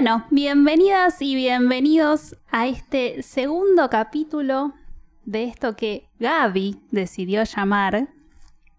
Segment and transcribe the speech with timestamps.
[0.00, 4.72] Bueno, bienvenidas y bienvenidos a este segundo capítulo
[5.24, 8.06] de esto que Gaby decidió llamar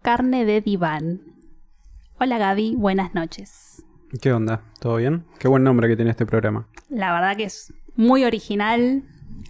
[0.00, 1.20] Carne de Diván.
[2.18, 3.84] Hola Gaby, buenas noches.
[4.22, 4.62] ¿Qué onda?
[4.78, 5.26] ¿Todo bien?
[5.38, 6.66] Qué buen nombre que tiene este programa.
[6.88, 9.02] La verdad que es muy original,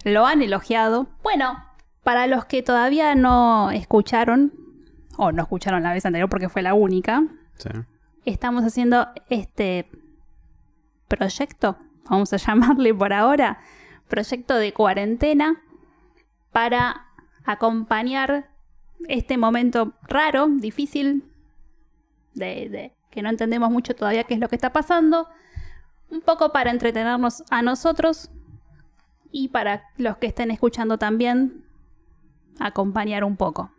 [0.03, 1.07] lo han elogiado.
[1.23, 1.57] Bueno,
[2.03, 4.51] para los que todavía no escucharon,
[5.15, 7.23] o no escucharon la vez anterior porque fue la única,
[7.55, 7.69] Sí.
[8.25, 9.87] estamos haciendo este
[11.17, 11.77] proyecto,
[12.09, 13.59] vamos a llamarle por ahora,
[14.07, 15.61] proyecto de cuarentena
[16.51, 17.07] para
[17.45, 18.49] acompañar
[19.07, 21.23] este momento raro, difícil,
[22.33, 25.27] de, que no entendemos mucho todavía qué es lo que está pasando,
[26.09, 28.29] un poco para entretenernos a nosotros
[29.31, 31.65] y para los que estén escuchando también
[32.59, 33.71] acompañar un poco.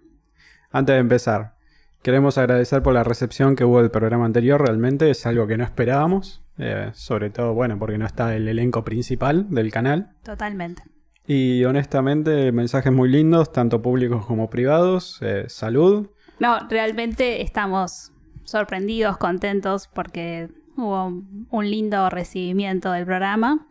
[0.71, 1.55] Antes de empezar,
[2.03, 4.61] queremos agradecer por la recepción que hubo del programa anterior.
[4.61, 6.43] Realmente es algo que no esperábamos.
[6.63, 10.13] Eh, sobre todo, bueno, porque no está el elenco principal del canal.
[10.23, 10.83] Totalmente.
[11.27, 15.19] Y honestamente, mensajes muy lindos, tanto públicos como privados.
[15.23, 16.09] eh, salud.
[16.39, 18.13] No, realmente estamos
[18.45, 23.67] sorprendidos, contentos porque hubo un- un lindo recibimiento del programa.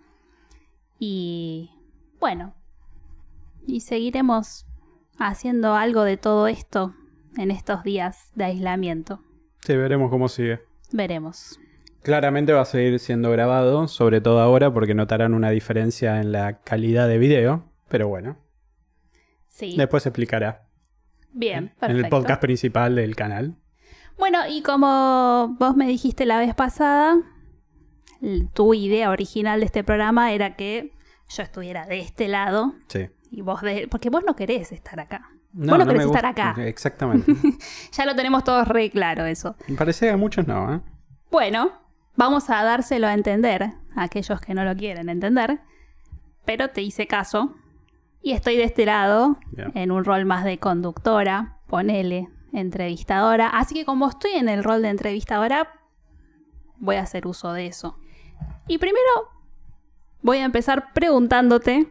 [1.00, 1.72] Y
[2.20, 2.54] bueno,
[3.68, 4.66] y seguiremos
[5.18, 6.94] haciendo algo de todo esto
[7.38, 9.22] en estos días de aislamiento.
[9.62, 10.62] Sí, veremos cómo sigue.
[10.92, 11.60] Veremos.
[12.04, 16.60] Claramente va a seguir siendo grabado, sobre todo ahora, porque notarán una diferencia en la
[16.62, 17.64] calidad de video.
[17.90, 18.38] Pero bueno,
[19.50, 19.76] Sí.
[19.78, 20.68] después se explicará
[21.34, 22.04] Bien, en perfecto.
[22.06, 23.56] el podcast principal del canal.
[24.18, 27.18] Bueno, y como vos me dijiste la vez pasada,
[28.54, 30.94] tu idea original de este programa era que
[31.30, 33.10] yo estuviera de este lado Sí.
[33.30, 33.88] y vos de...
[33.90, 35.30] Porque vos no querés estar acá.
[35.54, 36.56] No, vos no, no querés me estar acá.
[36.66, 37.32] Exactamente.
[37.92, 39.56] Ya lo tenemos todos re claro eso.
[39.68, 40.82] Me parece que a muchos no, ¿eh?
[41.30, 41.72] Bueno,
[42.16, 45.60] vamos a dárselo a entender a aquellos que no lo quieren entender.
[46.46, 47.56] Pero te hice caso
[48.22, 53.48] y estoy de este lado en un rol más de conductora, ponele, entrevistadora.
[53.48, 55.74] Así que como estoy en el rol de entrevistadora,
[56.78, 57.98] voy a hacer uso de eso.
[58.68, 59.30] Y primero
[60.22, 61.88] voy a empezar preguntándote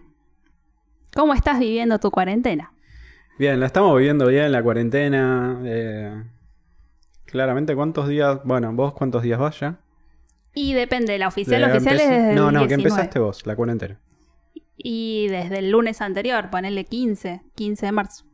[1.14, 2.72] cómo estás viviendo tu cuarentena.
[3.38, 5.58] Bien, la estamos viviendo bien, la cuarentena.
[5.64, 6.24] eh,
[7.24, 8.40] claramente, ¿cuántos días?
[8.44, 9.78] Bueno, vos cuántos días vas ya?
[10.54, 12.88] Y depende, la oficial, De- oficial es desde No, no, que 19.
[12.88, 14.00] empezaste vos, la cuarentena.
[14.76, 18.24] Y desde el lunes anterior, ponele 15, 15 de marzo.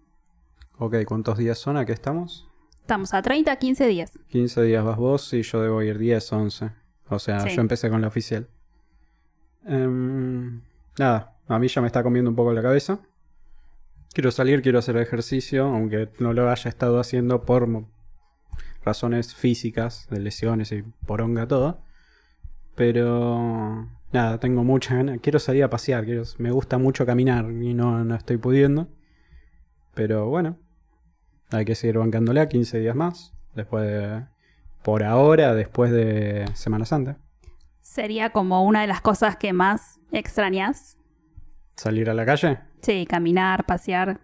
[0.79, 1.77] Ok, ¿cuántos días son?
[1.77, 2.49] ¿A qué estamos?
[2.81, 4.13] Estamos a 30, 15 días.
[4.29, 6.71] 15 días vas vos y yo debo ir 10, 11.
[7.09, 7.51] O sea, Sí.
[7.55, 8.49] yo empecé con la oficial.
[9.67, 10.61] Em,
[10.99, 13.01] nada, a mí ya me está comiendo un poco la cabeza.
[14.13, 17.69] Quiero salir, quiero hacer ejercicio, aunque no lo haya estado haciendo por
[18.85, 21.83] razones físicas, de lesiones y poronga todo.
[22.77, 25.19] Pero nada, tengo mucha ganas.
[25.21, 28.89] Quiero salir a pasear, quiero, me gusta mucho caminar y no, no estoy pudiendo.
[29.95, 30.59] Pero bueno,
[31.51, 33.33] hay que seguir bancándola 15 días más.
[33.55, 34.27] Después de.
[34.83, 37.19] Por ahora, después de Semana Santa.
[37.81, 40.99] Sería como una de las cosas que más extrañas.
[41.75, 42.59] Salir a la calle.
[42.83, 44.21] Sí, caminar, pasear.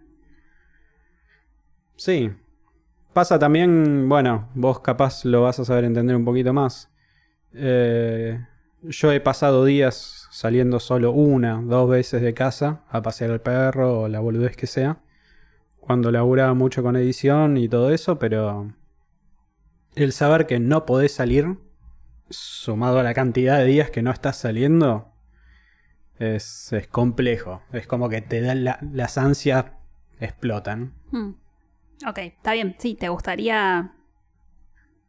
[1.95, 2.31] Sí.
[3.13, 6.92] Pasa también, bueno, vos capaz lo vas a saber entender un poquito más.
[7.53, 8.45] Eh,
[8.83, 14.01] yo he pasado días saliendo solo una, dos veces de casa a pasear al perro
[14.01, 14.97] o la boludez que sea.
[15.79, 18.73] Cuando laburaba mucho con edición y todo eso, pero
[19.95, 21.57] el saber que no podés salir,
[22.29, 25.11] sumado a la cantidad de días que no estás saliendo,
[26.19, 27.61] es, es complejo.
[27.73, 29.65] Es como que te dan la- las ansias
[30.19, 30.93] explotan.
[31.11, 31.31] Mm.
[32.07, 32.75] Ok, está bien.
[32.79, 33.93] Sí, te gustaría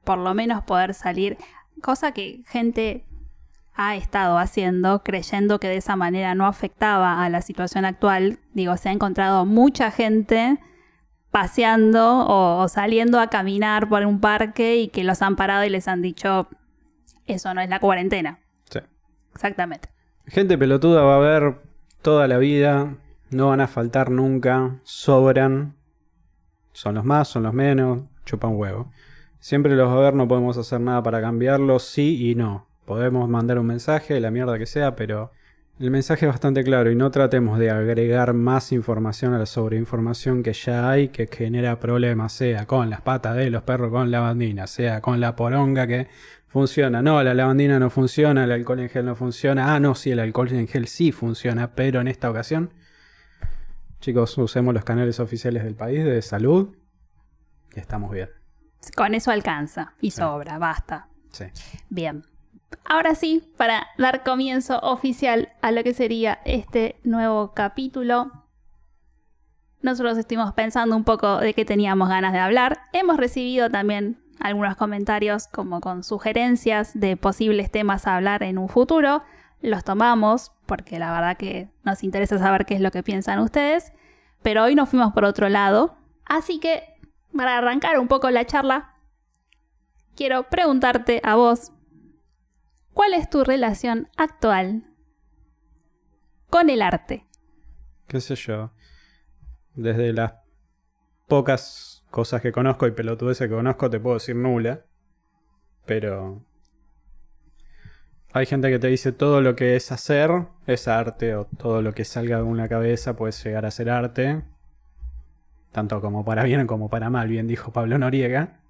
[0.05, 1.39] por lo menos poder salir.
[1.83, 3.05] Cosa que gente
[3.75, 8.39] ha estado haciendo, creyendo que de esa manera no afectaba a la situación actual.
[8.53, 10.59] Digo, se ha encontrado mucha gente
[11.31, 15.71] paseando o, o saliendo a caminar por un parque y que los han parado y
[15.71, 16.49] les han dicho,
[17.27, 18.39] eso no es la cuarentena.
[18.71, 18.79] Sí.
[19.35, 19.89] Exactamente.
[20.27, 21.61] Gente pelotuda va a haber
[22.03, 22.97] toda la vida,
[23.31, 25.77] no van a faltar nunca, sobran.
[26.73, 28.91] Son los más, son los menos, chupan huevo.
[29.45, 32.67] Siempre los va a no podemos hacer nada para cambiarlos, sí y no.
[32.87, 35.33] Podemos mandar un mensaje, la mierda que sea, pero
[35.79, 40.43] el mensaje es bastante claro y no tratemos de agregar más información a la sobreinformación
[40.43, 44.67] que ya hay que genera problemas, sea con las patas de los perros con lavandina,
[44.67, 46.09] sea con la poronga que
[46.47, 47.03] funciona.
[47.03, 49.75] No, la lavandina no funciona, el alcohol en gel no funciona.
[49.75, 52.71] Ah, no, sí, el alcohol en gel sí funciona, pero en esta ocasión,
[54.01, 56.75] chicos, usemos los canales oficiales del país de salud
[57.77, 58.44] y estamos bien.
[58.93, 60.19] Con eso alcanza y Sí.
[60.19, 61.09] sobra, basta.
[61.31, 61.45] Sí.
[61.89, 62.25] Bien.
[62.87, 68.33] ahora sí, para dar comienzo oficial a lo que sería este nuevo capítulo,
[69.81, 72.81] nosotros estuvimos pensando un poco de qué teníamos ganas de hablar.
[72.93, 78.69] Hemos recibido también algunos comentarios como con sugerencias de posibles temas a hablar en un
[78.69, 79.23] futuro.
[79.61, 83.93] Los tomamos porque la verdad que nos interesa saber qué es lo que piensan ustedes.
[84.43, 85.97] Pero hoy nos fuimos por otro lado.
[86.27, 86.94] Así que
[87.37, 88.95] para arrancar un poco la charla,
[90.17, 91.73] quiero preguntarte a vos,
[92.93, 94.85] ¿cuál es tu relación actual
[96.51, 97.27] con el arte?
[98.07, 98.73] ¿Qué sé yo?
[99.75, 100.35] Desde las
[101.27, 104.85] pocas cosas que conozco y pelotudeces que conozco, te puedo decir nula.
[105.85, 106.45] Pero
[108.33, 110.31] hay gente que te dice todo lo que es hacer
[110.67, 114.45] es arte, o todo lo que salga de una cabeza puede llegar a ser arte.
[115.75, 118.61] Tanto como para bien como para mal, bien dijo Pablo Noriega.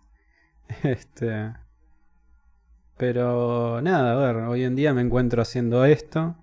[0.83, 1.53] Este.
[2.97, 6.35] Pero nada, a ver, hoy en día me encuentro haciendo esto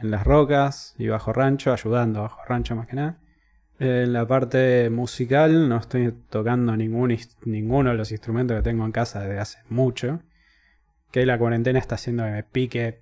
[0.00, 3.18] en las rocas y bajo rancho, ayudando bajo rancho más que nada.
[3.80, 8.92] En la parte musical no estoy tocando ningún, ninguno de los instrumentos que tengo en
[8.92, 10.20] casa desde hace mucho.
[11.10, 13.00] Que la cuarentena está haciendo que me pique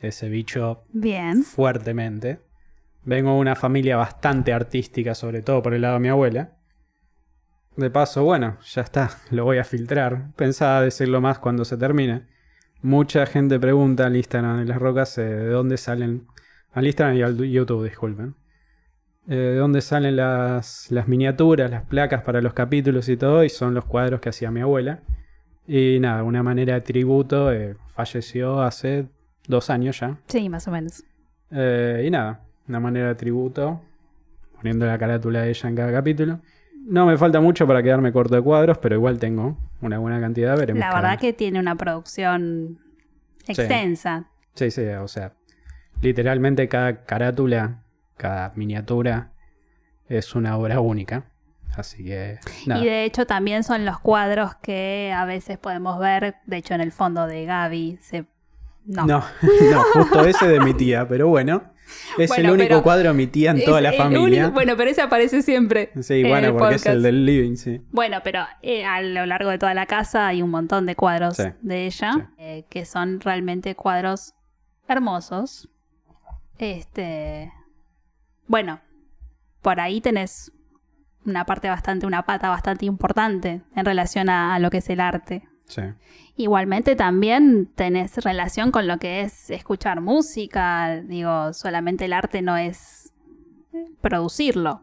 [0.00, 1.44] ese bicho Bien.
[1.44, 2.40] fuertemente.
[3.06, 6.50] Vengo de una familia bastante artística, sobre todo por el lado de mi abuela.
[7.76, 10.32] De paso, bueno, ya está, lo voy a filtrar.
[10.34, 12.26] Pensaba decirlo más cuando se termine.
[12.82, 16.26] Mucha gente pregunta al Instagram de las rocas eh, de dónde salen.
[16.72, 18.34] Al Instagram y al YouTube, disculpen.
[19.28, 23.48] Eh, de dónde salen las, las miniaturas, las placas para los capítulos y todo, y
[23.48, 25.02] son los cuadros que hacía mi abuela.
[25.68, 29.06] Y nada, una manera de tributo, eh, falleció hace
[29.46, 30.18] dos años ya.
[30.26, 31.04] Sí, más o menos.
[31.50, 33.80] Y nada, una manera de tributo,
[34.56, 36.40] poniendo la carátula de ella en cada capítulo.
[36.86, 40.56] No me falta mucho para quedarme corto de cuadros, pero igual tengo una buena cantidad.
[40.56, 42.78] Veremos La cada- verdad que tiene una producción
[43.46, 44.26] extensa.
[44.54, 45.32] Sí, sí, o sea,
[46.00, 47.82] literalmente cada carátula,
[48.16, 49.32] cada miniatura
[50.08, 51.24] es una obra única.
[51.76, 52.80] Así que, nada.
[52.80, 56.80] Y de hecho también son los cuadros que a veces podemos ver, de hecho en
[56.80, 58.24] el fondo de Gaby se...
[58.86, 59.24] No, No,
[59.72, 61.64] no, justo ese de mi tía, pero bueno,
[62.18, 64.22] es Bueno, el único pero cuadro de mi tía en toda la familia.
[64.44, 65.90] único- bueno, pero ese aparece siempre.
[66.02, 67.80] sí, en bueno, porque es el del living, sí.
[67.90, 71.36] Bueno, pero eh, a lo largo de toda la casa hay un montón de cuadros
[71.36, 72.22] Sí, de ella sí.
[72.38, 74.34] eh, que son realmente cuadros
[74.88, 75.68] hermosos.
[76.58, 77.52] Este,
[78.46, 78.80] bueno,
[79.62, 80.52] por ahí tenés
[81.24, 85.00] una parte bastante, una pata bastante importante en relación a, a lo que es el
[85.00, 85.48] arte.
[85.66, 85.82] Sí.
[86.36, 91.00] Igualmente también tenés relación con lo que es escuchar música.
[91.02, 93.12] Digo, solamente el arte no es
[94.00, 94.82] producirlo.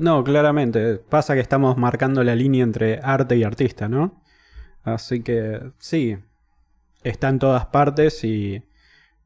[0.00, 0.96] No, claramente.
[0.96, 4.22] Pasa que estamos marcando la línea entre arte y artista, ¿no?
[4.84, 6.16] Así que sí,
[7.02, 8.62] está en todas partes y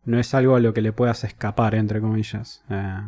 [0.05, 2.65] no es algo a lo que le puedas escapar, entre comillas.
[2.71, 3.01] Eh,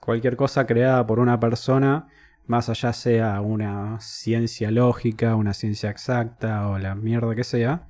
[0.00, 2.08] cualquier cosa creada por una persona,
[2.46, 7.88] más allá sea una ciencia lógica, una ciencia exacta o la mierda que sea,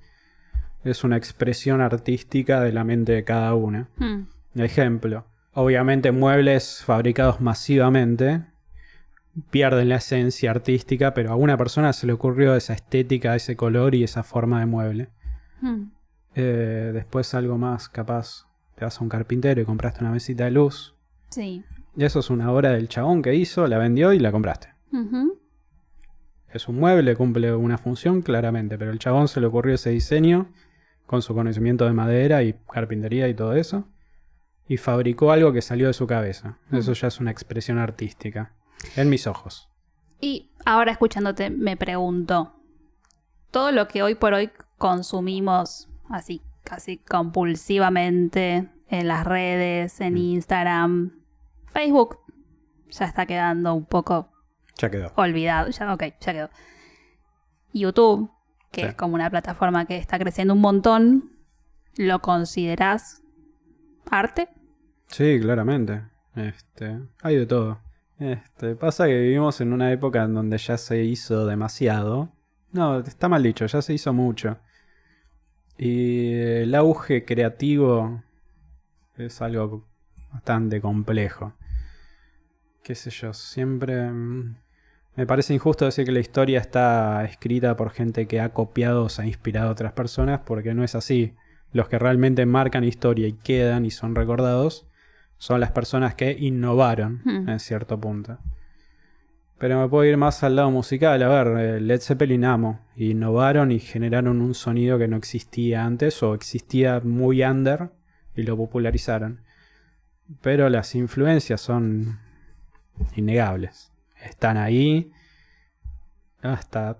[0.84, 3.88] es una expresión artística de la mente de cada una.
[3.96, 4.26] Hmm.
[4.54, 8.44] Ejemplo, obviamente muebles fabricados masivamente
[9.50, 13.94] pierden la esencia artística, pero a una persona se le ocurrió esa estética, ese color
[13.94, 15.08] y esa forma de mueble.
[15.60, 15.90] Hmm.
[16.34, 20.52] Eh, después algo más, capaz, te vas a un carpintero y compraste una mesita de
[20.52, 20.94] luz.
[21.30, 21.64] Sí.
[21.96, 24.68] Y eso es una obra del chabón que hizo, la vendió y la compraste.
[26.52, 30.48] Es un mueble, cumple una función claramente, pero el chabón se le ocurrió ese diseño
[31.06, 33.88] con su conocimiento de madera y carpintería y todo eso.
[34.68, 36.58] Y fabricó algo que salió de su cabeza.
[36.72, 38.52] Eso ya es una expresión artística.
[38.96, 39.68] En mis ojos.
[40.20, 42.54] Y ahora escuchándote me pregunto,
[43.50, 50.18] todo lo que hoy por hoy consumimos así casi compulsivamente en las redes, en Mm.
[50.18, 51.12] Instagram,
[51.66, 52.18] Facebook,
[52.90, 54.30] ya está quedando un poco
[54.78, 55.12] Ya quedó.
[55.16, 56.50] olvidado, ya ok, ya quedó.
[57.72, 58.30] YouTube,
[58.70, 58.86] que Sí.
[58.88, 61.32] es como una plataforma que está creciendo un montón,
[61.96, 63.22] ¿lo considerás
[64.10, 64.48] arte?
[65.08, 66.02] Sí, claramente.
[66.34, 67.80] Este, hay de todo.
[68.18, 72.30] Este, pasa que vivimos en una época en donde ya se hizo demasiado.
[72.72, 74.58] No, está mal dicho, ya se hizo mucho.
[75.78, 78.22] Y el auge creativo
[79.16, 79.86] es algo
[80.36, 81.54] bastante complejo.
[82.82, 84.56] Qué sé yo, siempre mm,
[85.16, 89.08] me parece injusto decir que la historia está escrita por gente que ha copiado o
[89.08, 91.34] se ha inspirado a otras personas, porque no es así.
[91.72, 94.86] Los que realmente marcan historia y quedan y son recordados
[95.38, 97.48] son las personas que innovaron Hmm.
[97.48, 98.38] en cierto punto.
[99.58, 101.22] Pero me puedo ir más al lado musical.
[101.22, 102.80] A ver, eh, Led Zeppelin amo.
[102.94, 107.90] Innovaron y generaron un sonido que no existía antes o existía muy under
[108.34, 109.40] y lo popularizaron.
[110.40, 112.18] Pero las influencias son
[113.14, 113.92] innegables.
[114.22, 115.12] Están ahí.
[116.42, 116.98] Hasta,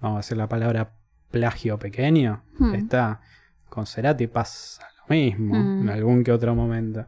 [0.00, 0.92] vamos a hacer la palabra
[1.30, 2.42] plagio pequeño.
[2.58, 2.74] Hmm.
[2.74, 3.20] Está
[3.68, 5.82] con Cerati pasa lo mismo Hmm.
[5.82, 7.06] en algún que otro momento.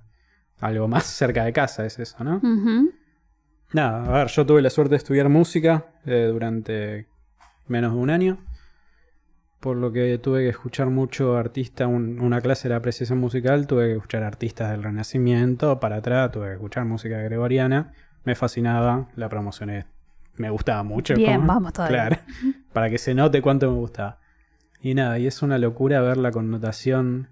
[0.60, 2.40] Algo más cerca de casa es eso, ¿no?
[3.72, 7.06] Nada, a ver, yo tuve la suerte de estudiar música eh, durante
[7.68, 8.38] menos de un año.
[9.60, 13.86] Por lo que tuve que escuchar mucho artista, un- una clase de apreciación musical, tuve
[13.88, 17.92] que escuchar artistas del Renacimiento, para atrás, tuve que escuchar música gregoriana.
[18.24, 19.86] Me fascinaba, la promoción es-
[20.36, 21.14] me gustaba mucho.
[21.14, 22.08] Bien, vamos todavía.
[22.08, 22.16] Claro,
[22.72, 24.18] para que se note cuánto me gustaba.
[24.82, 27.28] Y nada, y es una locura ver la connotación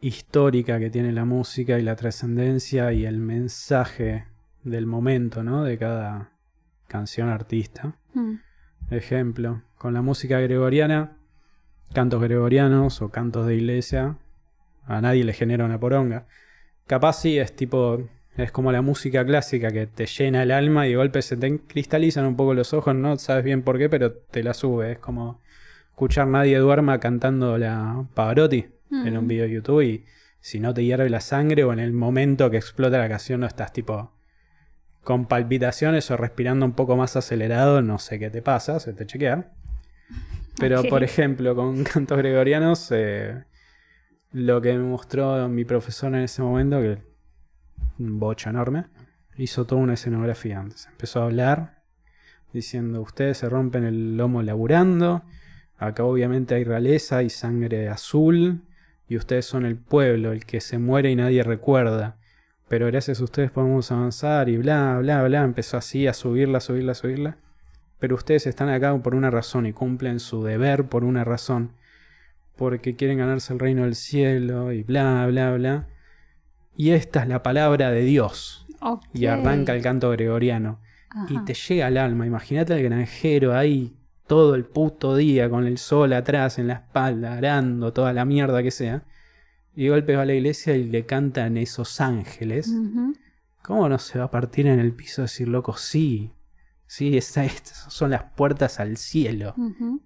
[0.00, 4.26] histórica que tiene la música y la trascendencia y el mensaje
[4.64, 5.62] del momento, ¿no?
[5.62, 6.30] De cada
[6.88, 7.94] canción artista.
[8.14, 8.34] Mm.
[8.90, 11.16] Ejemplo, con la música gregoriana,
[11.92, 14.16] cantos gregorianos o cantos de iglesia,
[14.84, 16.28] a nadie le genera una poronga.
[16.86, 20.90] Capaz sí es tipo, es como la música clásica que te llena el alma y
[20.90, 24.12] de golpe se te cristalizan un poco los ojos, no sabes bien por qué, pero
[24.12, 24.92] te la sube.
[24.92, 25.40] Es como
[25.90, 30.04] escuchar Nadie Duerma cantando la Pavarotti en un video de YouTube y
[30.38, 33.48] si no te hierve la sangre o en el momento que explota la canción no
[33.48, 34.12] estás tipo
[35.02, 39.06] con palpitaciones o respirando un poco más acelerado, no sé qué te pasa, se te
[39.06, 39.50] chequea.
[40.58, 43.44] Pero por ejemplo, con cantos gregorianos, eh,
[44.32, 46.98] lo que me mostró mi profesor en ese momento, que
[47.98, 48.86] un bocho enorme,
[49.36, 50.86] hizo toda una escenografía antes.
[50.86, 51.82] Empezó a hablar
[52.52, 55.22] diciendo, ustedes se rompen el lomo laburando,
[55.78, 58.62] acá obviamente hay realeza y sangre azul,
[59.08, 62.16] y ustedes son el pueblo, el que se muere y nadie recuerda.
[62.68, 65.42] Pero gracias a ustedes podemos avanzar y bla, bla, bla.
[65.42, 67.36] Empezó así a subirla, subirla, subirla.
[68.02, 71.70] Pero ustedes están acá por una razón y cumplen su deber por una razón.
[72.56, 75.86] Porque quieren ganarse el reino del cielo y bla, bla, bla.
[76.76, 78.66] Y esta es la palabra de Dios.
[79.14, 80.80] Y arranca el canto gregoriano.
[81.28, 82.26] Y te llega al alma.
[82.26, 83.94] Imagínate al granjero ahí
[84.26, 88.64] todo el puto día con el sol atrás en la espalda, arando toda la mierda
[88.64, 89.04] que sea.
[89.76, 92.68] Y de golpe va a la iglesia y le cantan esos ángeles.
[93.62, 96.32] ¿Cómo no se va a partir en el piso y decir, loco, sí?
[96.94, 99.54] Sí, esa- estas son las puertas al cielo.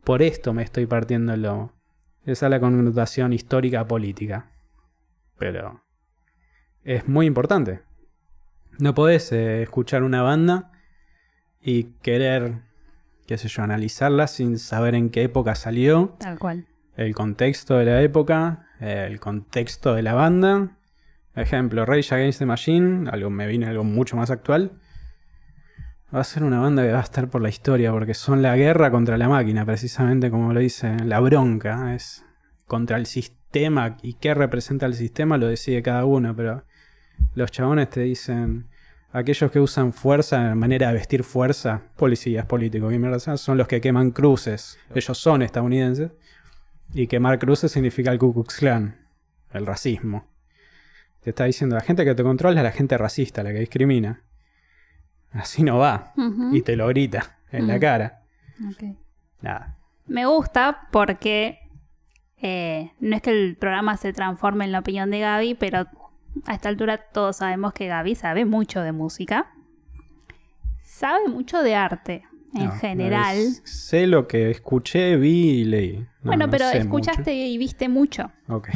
[0.05, 1.73] Por esto me estoy partiendo el lomo.
[2.25, 4.53] Esa es la connotación histórica política.
[5.37, 5.83] Pero
[6.85, 7.81] es muy importante.
[8.79, 10.71] No podés eh, escuchar una banda
[11.61, 12.61] y querer,
[13.27, 16.69] qué sé yo, analizarla sin saber en qué época salió, Tal cual.
[16.97, 20.77] el contexto de la época, eh, el contexto de la banda.
[21.35, 24.79] Ejemplo, Rage Against the Machine, algo me viene algo mucho más actual.
[26.15, 28.57] Va a ser una banda que va a estar por la historia, porque son la
[28.57, 32.25] guerra contra la máquina, precisamente como lo dice, la bronca, es
[32.67, 36.65] contra el sistema y qué representa el sistema lo decide cada uno, pero
[37.35, 38.69] los chabones te dicen,
[39.11, 42.93] aquellos que usan fuerza, manera de vestir fuerza, policías, políticos,
[43.37, 46.13] son los que queman cruces, ellos son estadounidenses,
[46.95, 48.97] y quemar cruces significa el Ku Klux Klan,
[49.53, 50.29] el racismo.
[51.23, 54.23] Te está diciendo, la gente que te controla es la gente racista, la que discrimina.
[55.37, 56.13] Así no va.
[56.53, 58.23] Y te lo grita en la cara.
[59.41, 59.77] Nada.
[60.07, 61.59] Me gusta porque
[62.39, 65.87] eh, no es que el programa se transforme en la opinión de Gaby, pero
[66.47, 69.51] a esta altura todos sabemos que Gaby sabe mucho de música.
[70.83, 72.23] Sabe mucho de arte
[72.55, 73.37] en No, general.
[73.65, 75.99] sé lo que escuché, vi y leí.
[75.99, 78.31] No, bueno, no pero sé escuchaste y viste mucho.
[78.47, 78.57] mucho.
[78.57, 78.69] Ok.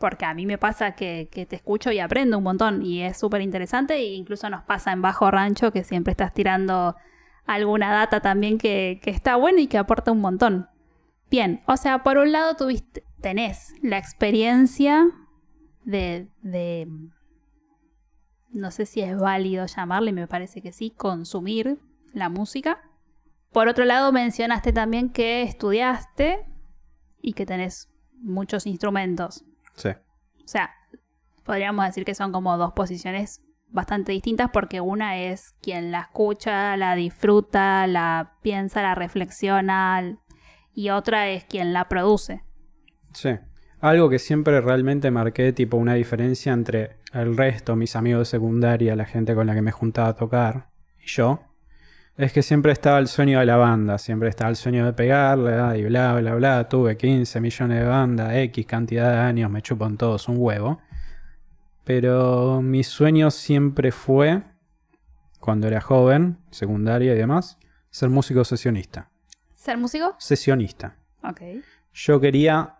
[0.00, 3.42] Porque a mí me pasa que, te escucho y aprendo un montón y es súper
[3.42, 6.96] interesante e incluso nos pasa en Bajo Rancho que siempre estás tirando
[7.44, 10.68] alguna data también que, que está buena y que aporta un montón.
[11.30, 15.06] Bien, o sea, por un lado tuviste, tenés la experiencia
[15.84, 16.88] de, de,
[18.50, 21.78] no sé si es válido llamarle, me parece que sí, consumir
[22.14, 22.80] la música.
[23.52, 26.46] Por otro lado mencionaste también que estudiaste
[27.20, 29.44] y que tenés muchos instrumentos.
[29.80, 29.88] Sí.
[29.88, 30.70] O sea,
[31.44, 36.76] podríamos decir que son como dos posiciones bastante distintas porque una es quien la escucha,
[36.76, 40.18] la disfruta, la piensa, la reflexiona
[40.74, 42.42] y otra es quien la produce.
[43.12, 43.30] Sí.
[43.80, 48.94] Algo que siempre realmente marqué, tipo una diferencia entre el resto, mis amigos de secundaria,
[48.94, 50.68] la gente con la que me juntaba a tocar,
[50.98, 51.40] y yo,
[52.20, 55.54] es que siempre estaba el sueño de la banda, siempre estaba el sueño de pegarle,
[55.54, 56.68] ah, y bla, bla, bla.
[56.68, 60.80] Tuve 15 millones de bandas, X cantidad de años, me chupan todos un huevo.
[61.84, 64.42] Pero mi sueño siempre fue
[65.38, 67.58] cuando era joven, secundaria y demás,
[67.90, 69.08] ser músico sesionista.
[69.54, 70.14] ¿Ser músico?
[70.18, 70.96] Sesionista.
[71.22, 71.40] Ok.
[71.94, 72.76] Yo quería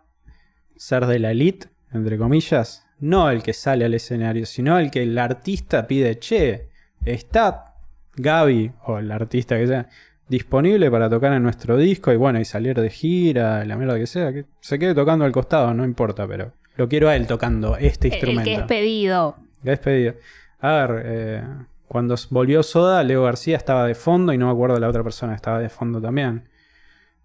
[0.75, 5.01] ser de la elite, entre comillas, no el que sale al escenario, sino el que
[5.01, 6.69] el artista pide, che,
[7.03, 7.70] está
[8.15, 9.87] Gaby o el artista que sea
[10.27, 14.07] disponible para tocar en nuestro disco y bueno, y salir de gira, la mierda que
[14.07, 17.75] sea, que se quede tocando al costado, no importa, pero lo quiero a él tocando
[17.77, 18.49] este El- instrumento.
[18.49, 19.35] El que es pedido.
[19.63, 20.13] Ya es pedido.
[20.59, 21.43] A ver, eh,
[21.87, 25.03] cuando volvió Soda, Leo García estaba de fondo y no me acuerdo de la otra
[25.03, 26.47] persona, estaba de fondo también.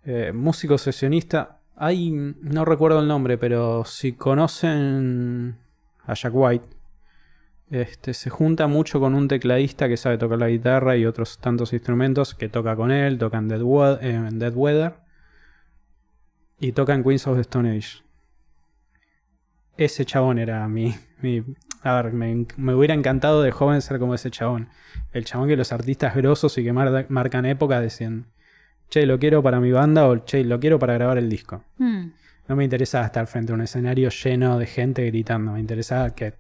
[0.05, 5.57] Eh, músico sesionista, hay, no recuerdo el nombre, pero si conocen
[6.07, 6.67] a Jack White,
[7.71, 11.73] este, se junta mucho con un tecladista que sabe tocar la guitarra y otros tantos
[11.73, 13.63] instrumentos que toca con él, toca en Dead,
[14.03, 14.95] eh, en Dead Weather
[16.61, 18.03] y toca en Queens of the Stone Age.
[19.77, 21.43] Ese chabón era mi, mi
[21.83, 24.69] a ver, me, me hubiera encantado de joven ser como ese chabón.
[25.13, 28.27] El chabón que los artistas grosos y que mar- marcan época decían,
[28.89, 31.65] che, lo quiero para mi banda o che, lo quiero para grabar el disco.
[31.79, 32.07] Mm.
[32.49, 35.53] No me interesaba estar frente a un escenario lleno de gente gritando.
[35.53, 36.35] Me interesaba que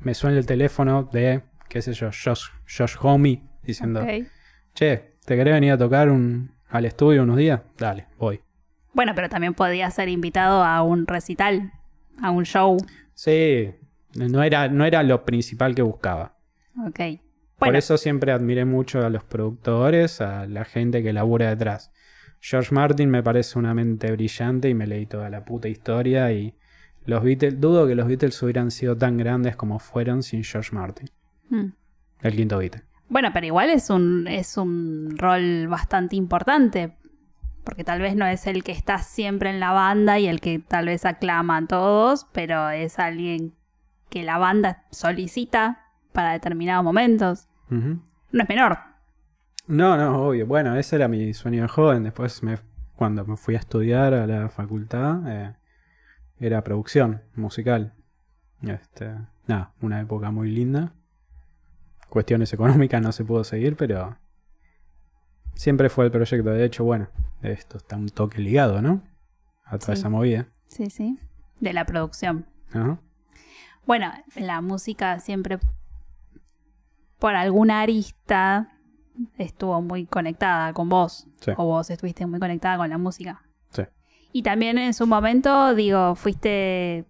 [0.00, 4.04] me suene el teléfono de, qué sé yo, Josh, Josh Homie diciendo,
[4.74, 7.60] che, ¿te querés venir a tocar un, al estudio unos días?
[7.76, 8.40] Dale, voy.
[8.92, 11.72] Bueno, pero también podía ser invitado a un recital,
[12.22, 12.76] a un show.
[13.14, 13.70] Sí,
[14.14, 16.36] no era, no era lo principal que buscaba.
[16.86, 17.00] Ok.
[17.58, 21.92] Por eso siempre admiré mucho a los productores, a la gente que labura detrás.
[22.40, 26.54] George Martin me parece una mente brillante y me leí toda la puta historia y
[27.08, 31.08] los Beatles, dudo que los Beatles hubieran sido tan grandes como fueron sin George Martin,
[31.48, 31.66] mm.
[32.20, 32.82] el quinto Beatle.
[33.08, 36.92] Bueno, pero igual es un, es un rol bastante importante.
[37.64, 40.58] Porque tal vez no es el que está siempre en la banda y el que
[40.58, 43.54] tal vez aclaman todos, pero es alguien
[44.08, 47.48] que la banda solicita para determinados momentos.
[47.68, 48.00] No
[48.32, 48.78] es menor.
[49.66, 50.46] No, no, obvio.
[50.46, 52.04] Bueno, ese era mi sueño de joven.
[52.04, 52.58] Después, me,
[52.96, 55.54] cuando me fui a estudiar a la facultad, eh,
[56.40, 57.94] era producción musical.
[58.62, 59.14] Este,
[59.46, 60.92] nada, una época muy linda.
[62.08, 64.16] Cuestiones económicas no se pudo seguir, pero
[65.54, 66.50] siempre fue el proyecto.
[66.50, 67.08] De hecho, bueno,
[67.42, 69.02] esto está un toque ligado, ¿no?
[69.64, 70.00] A toda Sí.
[70.00, 70.48] esa movida.
[70.66, 71.18] Sí, sí.
[71.60, 72.46] De la producción.
[72.72, 72.98] Ajá.
[73.86, 75.58] Bueno, la música siempre
[77.18, 78.72] por alguna arista
[79.38, 81.26] estuvo muy conectada con vos.
[81.40, 81.52] Sí.
[81.56, 83.42] O vos estuviste muy conectada con la música.
[84.32, 87.04] Y también en su momento, digo, fuiste...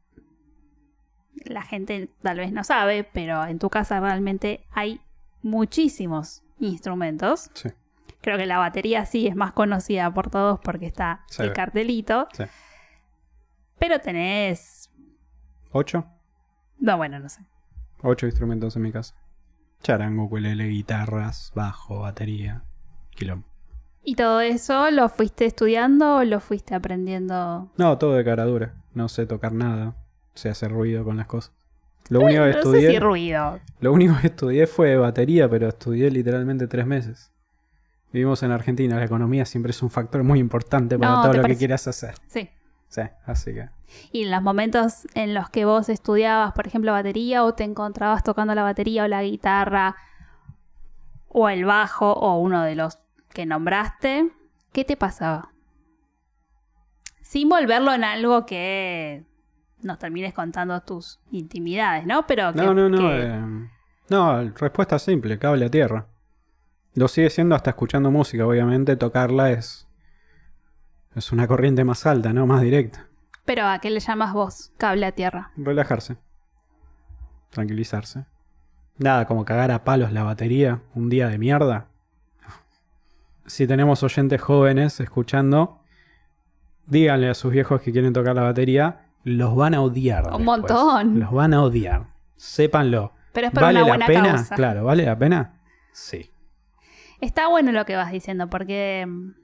[1.45, 5.01] La gente tal vez no sabe, pero en tu casa realmente hay
[5.43, 7.51] muchísimos instrumentos.
[7.55, 7.71] Sí.
[8.21, 12.29] Creo que la batería sí es más conocida por todos porque está el cartelito.
[12.33, 12.45] Sí.
[13.79, 14.91] Pero tenés...
[15.71, 16.07] ¿Ocho?
[16.79, 17.41] No, bueno, no sé.
[18.03, 19.15] Ocho instrumentos en mi casa.
[19.83, 22.65] Charango, ukulele, guitarras, bajo, batería,
[23.11, 23.48] quilombo.
[24.09, 27.71] ¿Y todo eso lo fuiste estudiando o lo fuiste aprendiendo?
[27.77, 28.73] No, todo de cara dura.
[28.95, 29.97] No sé tocar nada.
[30.33, 31.53] Sé hacer ruido con las cosas.
[32.09, 32.81] Lo único que no estudié.
[32.87, 33.61] sé si ruido.
[33.81, 37.31] Lo único que estudié fue batería, pero estudié literalmente tres meses.
[38.11, 41.37] Vivimos en Argentina, la economía siempre es un factor muy importante para No, todo ¿te
[41.37, 41.57] lo parece?
[41.57, 42.15] que quieras hacer.
[42.29, 42.49] Sí.
[42.89, 43.69] Sí, así que.
[44.11, 48.25] Y en los momentos en los que vos estudiabas, por ejemplo, batería o te encontrabas
[48.25, 49.97] tocando la batería o la guitarra
[51.29, 52.99] o el bajo o uno de los
[53.39, 54.33] que nombraste,
[54.73, 55.53] ¿qué te pasaba?
[57.23, 59.23] Sin volverlo en algo que
[59.81, 62.27] nos termines contando tus intimidades, ¿no?
[62.27, 62.99] Pero que, No, no, no.
[62.99, 63.69] que- eh,
[64.11, 66.07] no, respuesta simple, cable a tierra.
[66.97, 68.97] Lo sigue siendo hasta escuchando música, obviamente.
[68.97, 69.87] Tocarla es.
[71.15, 72.45] Es una corriente más alta, ¿no?
[72.45, 73.07] Más directa.
[73.45, 74.73] Pero ¿a qué le llamas vos?
[74.79, 75.53] Cable a tierra.
[75.57, 76.17] Relajarse.
[77.51, 78.25] Tranquilizarse.
[78.97, 81.87] Nada como cagar a palos la batería un día de mierda.
[83.49, 85.81] Si tenemos oyentes jóvenes escuchando,
[86.87, 90.25] díganle a sus viejos que quieren tocar la batería, los van a odiar.
[90.25, 90.45] Un después.
[90.45, 91.19] montón.
[91.21, 92.07] Los van a odiar.
[92.37, 93.13] Sépanlo.
[93.33, 94.35] Pero es por ¿Vale una la buena pena?
[94.37, 94.55] causa.
[94.55, 95.61] Claro, ¿vale la pena?
[95.93, 96.31] Sí.
[97.21, 99.35] Está bueno lo que vas diciendo, porque mm,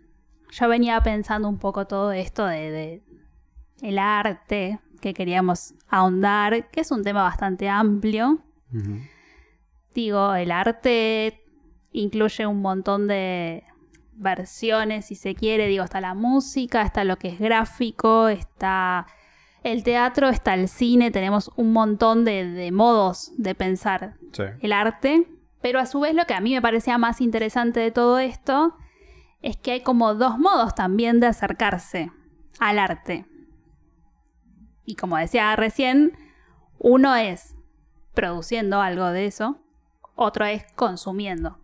[0.53, 3.03] yo venía pensando un poco todo esto de, de
[3.83, 8.39] el arte que queríamos ahondar, que es un tema bastante amplio.
[9.95, 11.41] Digo, el arte
[11.93, 13.65] incluye un montón de
[14.17, 15.67] versiones, si se quiere.
[15.69, 19.07] Digo, está la música, está lo que es gráfico, está
[19.63, 21.11] el teatro, está el cine.
[21.11, 24.43] Tenemos un montón de, de modos de pensar Sí.
[24.61, 25.27] el arte.
[25.63, 28.77] Pero a su vez lo que a mí me parecía más interesante de todo esto
[29.41, 32.11] es que hay como dos modos también de acercarse
[32.59, 33.27] al arte.
[34.85, 36.17] Y como decía recién,
[36.79, 37.55] uno es
[38.13, 39.59] produciendo algo de eso,
[40.15, 41.59] otro es consumiendo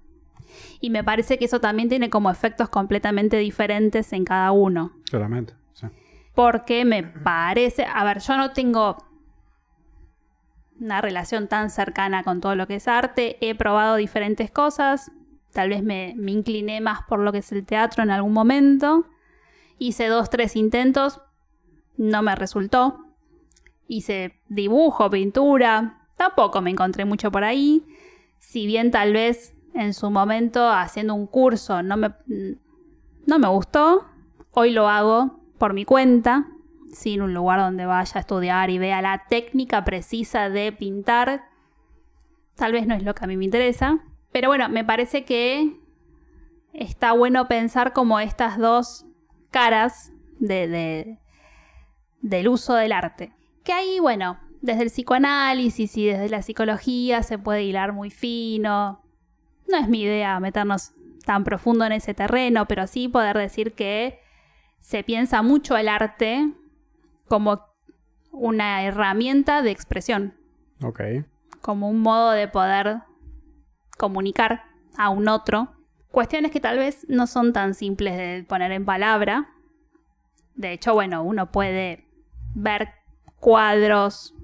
[0.81, 4.93] Y me parece que eso también tiene como efectos completamente diferentes en cada uno.
[5.11, 5.55] Claramente.
[5.73, 5.87] sí.
[6.35, 8.97] Porque me parece, a ver, yo no tengo
[10.81, 15.13] una relación tan cercana con todo lo que es arte, he probado diferentes cosas,
[15.53, 19.07] tal vez me, me incliné más por lo que es el teatro en algún momento,
[19.79, 21.21] hice dos, tres intentos,
[21.97, 23.05] no me resultó,
[23.89, 27.85] hice dibujo, pintura, tampoco me encontré mucho por ahí,
[28.39, 32.15] si bien tal vez en su momento haciendo un curso no me,
[33.27, 34.07] no me gustó,
[34.53, 36.49] hoy lo hago por mi cuenta,
[36.93, 41.45] sin un lugar donde vaya a estudiar y vea la técnica precisa de pintar.
[42.57, 44.01] Tal vez no es lo que a mí me interesa.
[44.33, 45.79] Pero bueno, me parece que
[46.73, 49.07] está bueno pensar como estas dos
[49.51, 51.19] caras de, de-
[52.23, 53.33] del uso del arte.
[53.65, 59.00] Que ahí, bueno, desde el psicoanálisis y desde la psicología se puede hilar muy fino.
[59.71, 60.93] No es mi idea meternos
[61.25, 64.21] tan profundo en ese terreno, pero sí poder decir que
[64.81, 66.51] se piensa mucho el arte
[67.29, 67.61] como
[68.33, 70.35] una herramienta de expresión,
[70.83, 71.01] Ok.
[71.61, 73.01] como un modo de poder
[73.99, 74.65] comunicar
[74.97, 75.73] a un otro
[76.11, 79.49] cuestiones que tal vez no son tan simples de poner en palabra.
[80.55, 82.05] De hecho, bueno, uno puede
[82.55, 82.89] ver
[83.39, 84.35] cuadros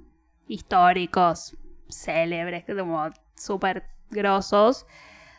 [0.46, 1.56] históricos
[1.88, 4.86] célebres, como súper grosos,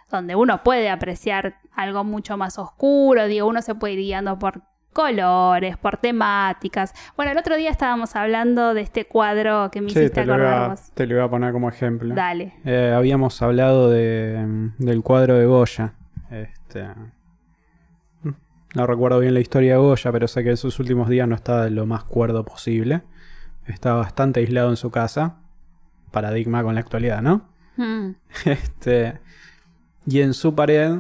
[0.10, 4.62] donde uno puede apreciar algo mucho más oscuro, digo, uno se puede ir guiando por
[4.94, 6.94] colores, por temáticas.
[7.16, 10.72] Bueno, el otro día estábamos hablando de este cuadro que me Sí, hiciste te acordar
[10.72, 10.92] vos.
[10.96, 12.16] te lo iba a poner como ejemplo.
[12.16, 12.56] Dale.
[12.66, 15.94] Eh, habíamos hablado de, del cuadro de Goya.
[16.32, 16.88] Este,
[18.76, 21.36] no recuerdo bien la historia de Goya, pero sé que en sus últimos días no
[21.36, 23.02] estaba lo más cuerdo posible.
[23.66, 25.38] Estaba bastante aislado en su casa.
[26.12, 27.50] Paradigma con la actualidad, ¿no?
[27.78, 28.12] Mm,
[28.46, 29.20] Este,
[30.08, 31.00] y en su pared,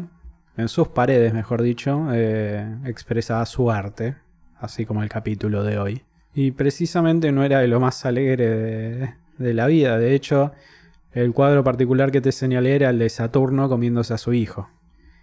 [0.57, 4.15] en sus paredes, mejor dicho, eh, expresaba su arte,
[4.59, 6.03] así como el capítulo de hoy.
[6.33, 9.97] Y precisamente no era de lo más alegre de, de la vida.
[9.97, 10.51] De hecho,
[11.13, 14.69] el cuadro particular que te señalé era el de Saturno comiéndose a su hijo.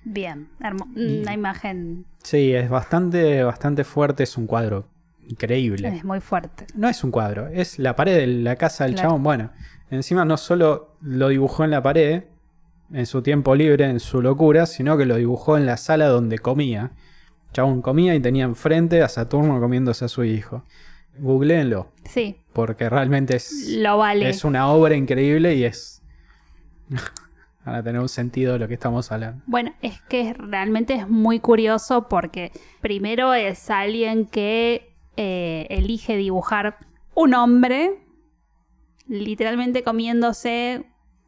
[0.02, 0.48] bien,
[0.96, 4.88] una imagen Sí, es bastante, bastante fuerte, es un cuadro
[5.28, 5.88] increíble.
[5.88, 6.66] es muy fuerte.
[6.74, 9.08] No es un cuadro, es la pared de la casa del Claro.
[9.10, 9.22] chabón.
[9.22, 9.50] Bueno,
[9.90, 12.24] encima no solo lo dibujó en la pared,
[12.92, 16.38] en su tiempo libre, en su locura, sino que lo dibujó en la sala donde
[16.38, 16.90] comía.
[17.52, 20.64] Chabón comía y tenía enfrente a Saturno comiéndose a su hijo.
[21.18, 24.28] Googleenlo, Sí, porque realmente es, lo vale.
[24.28, 26.02] es una obra increíble y es.
[27.64, 29.42] Van a tener un sentido lo que estamos hablando.
[29.46, 36.76] Bueno, es que realmente es muy curioso porque primero es alguien que eh, elige dibujar
[37.14, 38.02] un hombre
[39.06, 40.84] literalmente comiéndose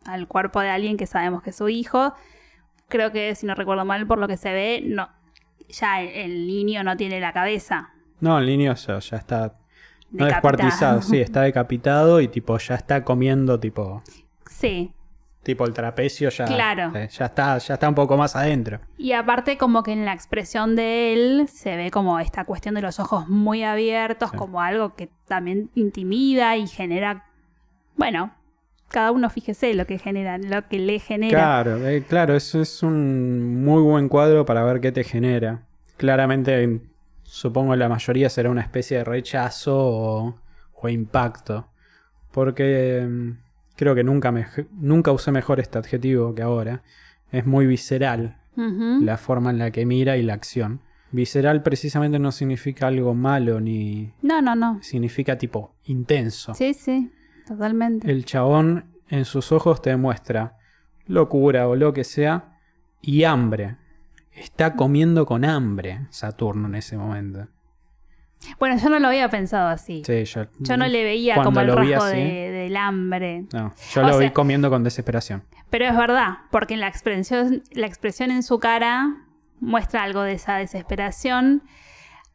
[0.08, 2.14] al cuerpo de alguien que sabemos que es su hijo.
[2.88, 5.08] Creo que si no recuerdo mal por lo que se ve, no,
[5.68, 7.90] ya el, el niño no tiene la cabeza.
[8.20, 9.54] No, el niño ya, ya está.
[10.10, 14.02] No descuartizado, sí, está decapitado y tipo ya está comiendo tipo.
[14.50, 14.92] Sí,
[15.42, 16.90] Tipo el trapecio ya, Claro.
[16.96, 18.80] eh, ya está, ya está un poco más adentro.
[18.98, 22.82] Y aparte como que en la expresión de él se ve como esta cuestión de
[22.82, 24.36] los ojos muy abiertos, Sí.
[24.36, 27.26] como algo que también intimida y genera,
[27.96, 28.32] bueno,
[28.88, 31.38] cada uno fíjese lo que genera, lo que le genera.
[31.38, 35.62] Claro, eh, claro, eso es un muy buen cuadro para ver qué te genera.
[35.96, 36.81] Claramente,
[37.22, 40.40] supongo la mayoría será una especie de rechazo o,
[40.75, 41.68] o impacto.
[42.33, 43.31] Porque mm,
[43.77, 46.83] creo que nunca, me, nunca usé mejor este adjetivo que ahora.
[47.33, 50.81] Es muy visceral la forma en la que mira y la acción.
[51.12, 54.79] Visceral precisamente no significa algo malo ni No, no, no.
[54.83, 56.55] significa tipo intenso.
[56.55, 57.11] Sí, sí,
[57.46, 58.11] totalmente.
[58.11, 60.56] El chabón en sus ojos te demuestra
[61.06, 62.59] locura o lo que sea
[63.00, 63.76] y hambre.
[64.32, 67.46] Está comiendo con hambre Saturno en ese momento.
[68.59, 70.02] Bueno, yo no lo había pensado así.
[70.04, 73.46] Sí, yo, Yo no le veía como el rasgo así- de- del hambre.
[73.52, 75.42] no, yo O lo vi sea- comiendo con desesperación.
[75.70, 79.16] Pero es verdad, porque en la expresión, la expresión en su cara
[79.59, 81.62] muestra algo de esa desesperación.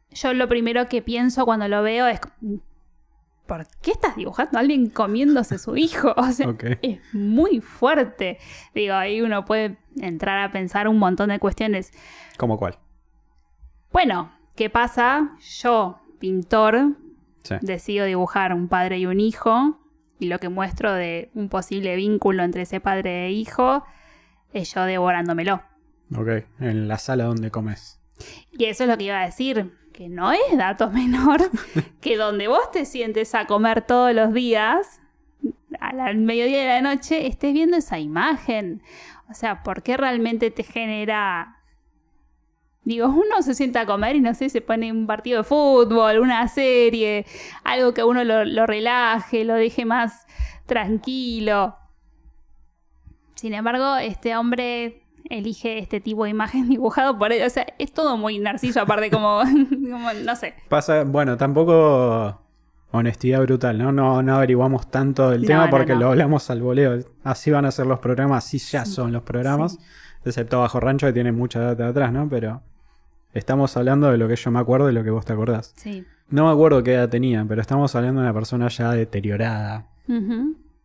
[0.10, 2.20] Yo lo primero que pienso cuando lo veo es,
[3.46, 6.14] ¿por qué estás dibujando a alguien comiéndose su hijo?
[6.18, 8.38] O sea, es muy fuerte.
[8.74, 11.92] Digo, ahí uno puede entrar a pensar un montón de cuestiones.
[12.38, 12.78] ¿Cómo cuál?
[13.92, 15.32] Bueno, ¿qué pasa?
[15.62, 16.96] Yo, pintor,
[17.44, 17.56] Sí.
[17.62, 19.80] decido dibujar un padre y un hijo
[20.20, 23.84] y lo que muestro de un posible vínculo entre ese padre e hijo
[24.54, 25.64] es yo devorándomelo.
[26.16, 28.00] Ok, en la sala donde comes.
[28.52, 31.42] Y eso es lo que iba a decir, que no es dato menor
[32.02, 35.02] que donde vos te sientes a comer todos los días,
[35.80, 38.82] al mediodía de la noche estés viendo esa imagen.
[39.30, 41.62] O sea, ¿por qué realmente te genera
[42.84, 46.18] Digo, uno se sienta a comer y no sé, se pone un partido de fútbol,
[46.18, 47.28] una serie,
[47.64, 50.26] algo que uno lo, lo relaje, lo deje más
[50.66, 51.78] tranquilo.
[53.36, 55.01] Sin embargo, este hombre
[55.38, 57.46] elige este tipo de imagen dibujado por él.
[57.46, 59.40] O sea, es todo muy narciso, aparte como,
[59.70, 60.54] como no sé.
[60.70, 62.40] Pasa, bueno, tampoco
[62.92, 63.92] honestidad brutal, ¿no?
[63.92, 66.02] No, no averiguamos tanto del No, tema no, porque no.
[66.02, 67.00] lo hablamos al voleo.
[67.24, 69.80] Así van a ser los programas, así ya son los programas.
[70.26, 72.28] Excepto Bajo Rancho que tiene mucha data atrás, ¿no?
[72.30, 72.62] Pero
[73.34, 75.74] estamos hablando de lo que yo me acuerdo y lo que vos te acordás.
[75.78, 76.06] Sí.
[76.30, 79.88] No me acuerdo qué edad tenía, pero estamos hablando de una persona ya deteriorada.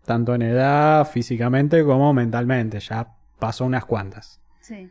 [0.04, 2.78] Tanto en edad, físicamente, como mentalmente.
[2.80, 4.40] Ya pasó unas cuantas.
[4.60, 4.90] Sí.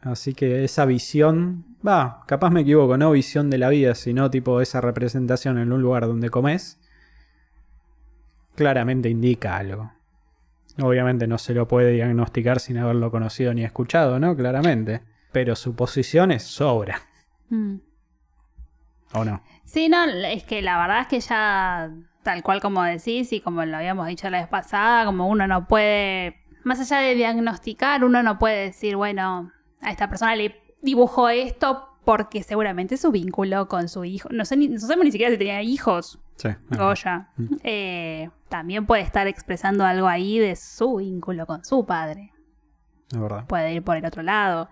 [0.00, 4.60] Así que esa visión, va, capaz me equivoco, no visión de la vida, sino tipo
[4.60, 6.80] esa representación en un lugar donde comes,
[8.54, 9.92] claramente indica algo.
[10.80, 14.36] Obviamente no se lo puede diagnosticar sin haberlo conocido ni escuchado, ¿no?
[14.36, 15.02] Claramente.
[15.32, 17.00] Pero su posición es sobra,
[17.48, 17.76] Mm.
[19.14, 19.42] ¿o no?
[19.64, 21.90] Sí, no, es que la verdad es que ya,
[22.22, 25.66] tal cual como decís y como lo habíamos dicho la vez pasada, como uno no
[25.68, 31.28] puede, más allá de diagnosticar, uno no puede decir, bueno, a esta persona le dibujó
[31.28, 35.32] esto porque seguramente su vínculo con su hijo, no sé ni, no sabemos ni siquiera
[35.32, 36.50] si tenía hijos, Sí.
[36.68, 37.30] Goya,
[37.62, 42.30] eh, también puede estar expresando algo ahí de su vínculo con su padre
[43.10, 43.46] Es verdad.
[43.46, 44.68] puede ir por el otro lado.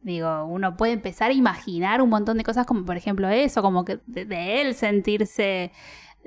[0.00, 3.84] Digo, uno puede empezar a imaginar un montón de cosas como por ejemplo eso, como
[3.84, 5.70] que de, de él sentirse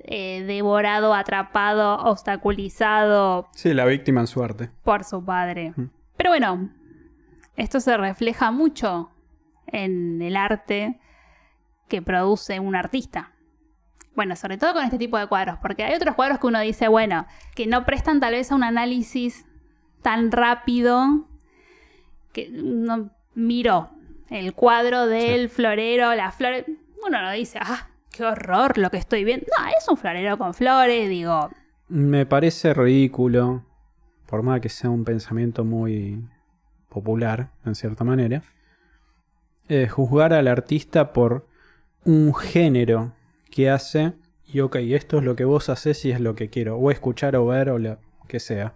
[0.04, 4.70] eh, devorado, atrapado, obstaculizado Sí, la víctima en suerte.
[4.84, 5.74] por su padre.
[5.76, 5.90] Mm.
[6.18, 6.70] Pero bueno,
[7.56, 9.12] esto se refleja mucho
[9.68, 11.00] en el arte
[11.88, 13.32] que produce un artista.
[14.16, 16.88] Bueno, sobre todo con este tipo de cuadros, porque hay otros cuadros que uno dice,
[16.88, 19.46] bueno, que no prestan tal vez a un análisis
[20.02, 21.28] tan rápido
[22.34, 23.92] que uno miró
[24.30, 26.66] el cuadro del florero, las flores,
[27.06, 29.46] uno no dice, ah, qué horror lo que estoy viendo.
[29.58, 31.50] No, es un florero con flores, digo,
[31.88, 33.64] Me parece ridículo,
[34.26, 36.28] por más que sea un pensamiento muy
[36.90, 38.42] popular, en cierta manera,
[39.70, 41.46] eh, juzgar al artista por
[42.06, 43.14] un género
[43.52, 44.14] que hace
[44.52, 47.36] y ok, esto es lo que vos haces y es lo que quiero, o escuchar
[47.36, 48.74] o ver o lo que sea.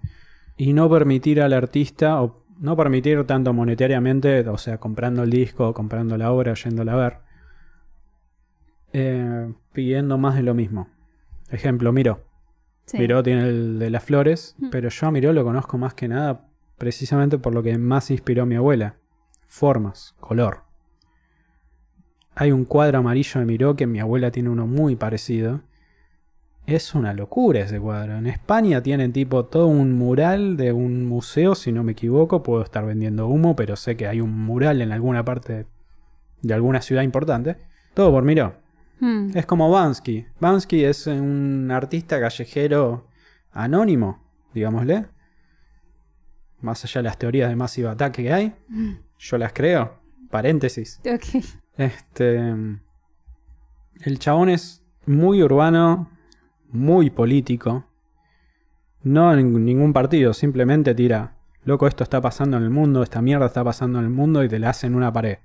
[0.58, 5.74] Y no permitir al artista, o no permitir tanto monetariamente, o sea, comprando el disco,
[5.74, 7.18] comprando la obra, yéndola a ver,
[8.94, 10.88] eh, pidiendo más de lo mismo.
[11.50, 12.24] Ejemplo, Miro.
[12.86, 12.98] sí.
[12.98, 14.70] Miró tiene el de las flores, Mm.
[14.70, 18.44] pero yo a Miró lo conozco más que nada precisamente por lo que más inspiró
[18.44, 18.96] a mi abuela.
[19.48, 20.64] Formas, color.
[22.36, 25.62] Hay un cuadro amarillo de Miró que mi abuela tiene uno muy parecido.
[26.66, 28.18] Es una locura ese cuadro.
[28.18, 32.44] En España tienen tipo todo un mural de un museo, si no me equivoco.
[32.44, 35.66] Puedo estar vendiendo humo, pero sé que hay un mural en alguna parte
[36.42, 37.58] de alguna ciudad importante.
[37.94, 38.54] Todo por Miró.
[39.02, 39.32] Mm.
[39.36, 40.26] Es como Bansky.
[40.40, 43.08] Bansky es un artista callejero
[43.52, 45.08] anónimo, digámosle.
[46.62, 48.56] Más allá de las teorías de Massive Attack que hay,
[49.18, 50.00] yo las creo.
[50.30, 51.02] Paréntesis.
[51.04, 51.44] Ok.
[51.78, 52.54] Este.
[54.02, 56.10] El chabón es muy urbano,
[56.70, 57.86] muy político.
[59.02, 61.38] No en ningún partido, simplemente tira.
[61.64, 64.48] Loco, esto está pasando en el mundo, esta mierda está pasando en el mundo y
[64.48, 65.40] te la hacen una pared.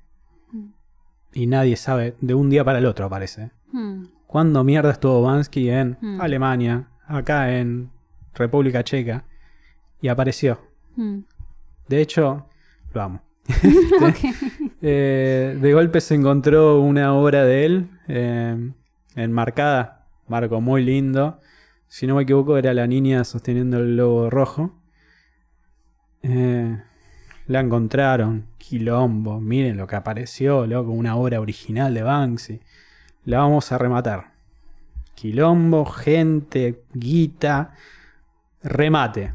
[1.37, 3.51] Y nadie sabe, de un día para el otro aparece.
[3.71, 4.05] Mm.
[4.27, 6.19] ¿Cuándo mierda estuvo Bansky en Mm.
[6.23, 7.91] Alemania, acá en
[8.35, 9.25] República Checa?
[10.01, 10.59] Y apareció.
[10.97, 11.19] Mm.
[11.89, 12.47] De hecho,
[12.95, 13.23] lo amo.
[14.83, 18.73] Eh, de golpe se encontró una obra de él eh,
[19.17, 21.41] enmarcada, marco muy lindo.
[21.89, 24.79] Si no me equivoco, era la niña sosteniendo el globo rojo.
[26.23, 26.79] Eh,
[27.47, 29.41] la encontraron, quilombo.
[29.41, 32.61] Miren lo que apareció, loco, una obra original de Banksy.
[33.25, 34.33] La vamos a rematar.
[35.15, 37.75] Quilombo, gente, guita,
[38.63, 39.35] remate.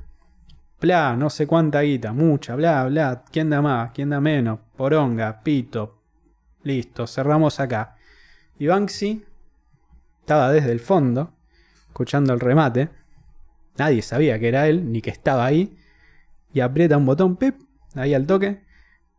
[0.80, 3.24] Bla, no sé cuánta guita, mucha, bla, bla.
[3.32, 3.92] ¿Quién da más?
[3.92, 4.60] ¿Quién da menos?
[4.76, 6.00] Poronga, pito.
[6.64, 7.96] Listo, cerramos acá.
[8.60, 9.24] Y Banksy
[10.20, 11.34] estaba desde el fondo,
[11.88, 12.90] escuchando el remate.
[13.78, 15.78] Nadie sabía que era él, ni que estaba ahí.
[16.54, 17.56] Y aprieta un botón, pip,
[17.96, 18.62] ahí al toque.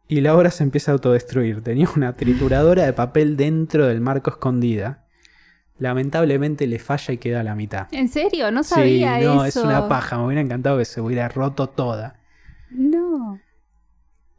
[0.08, 1.62] Y la obra se empieza a autodestruir.
[1.62, 5.06] Tenía una trituradora de papel dentro del marco escondida.
[5.78, 7.88] Lamentablemente le falla y queda a la mitad.
[7.92, 8.50] ¿En serio?
[8.50, 9.60] No sabía sí, no, eso.
[9.60, 10.18] es una paja.
[10.18, 12.20] Me hubiera encantado que se hubiera roto toda.
[12.70, 13.40] No.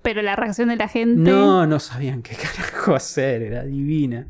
[0.03, 1.19] Pero la reacción de la gente.
[1.19, 3.41] No, no sabían qué carajo hacer.
[3.41, 4.27] Era divina.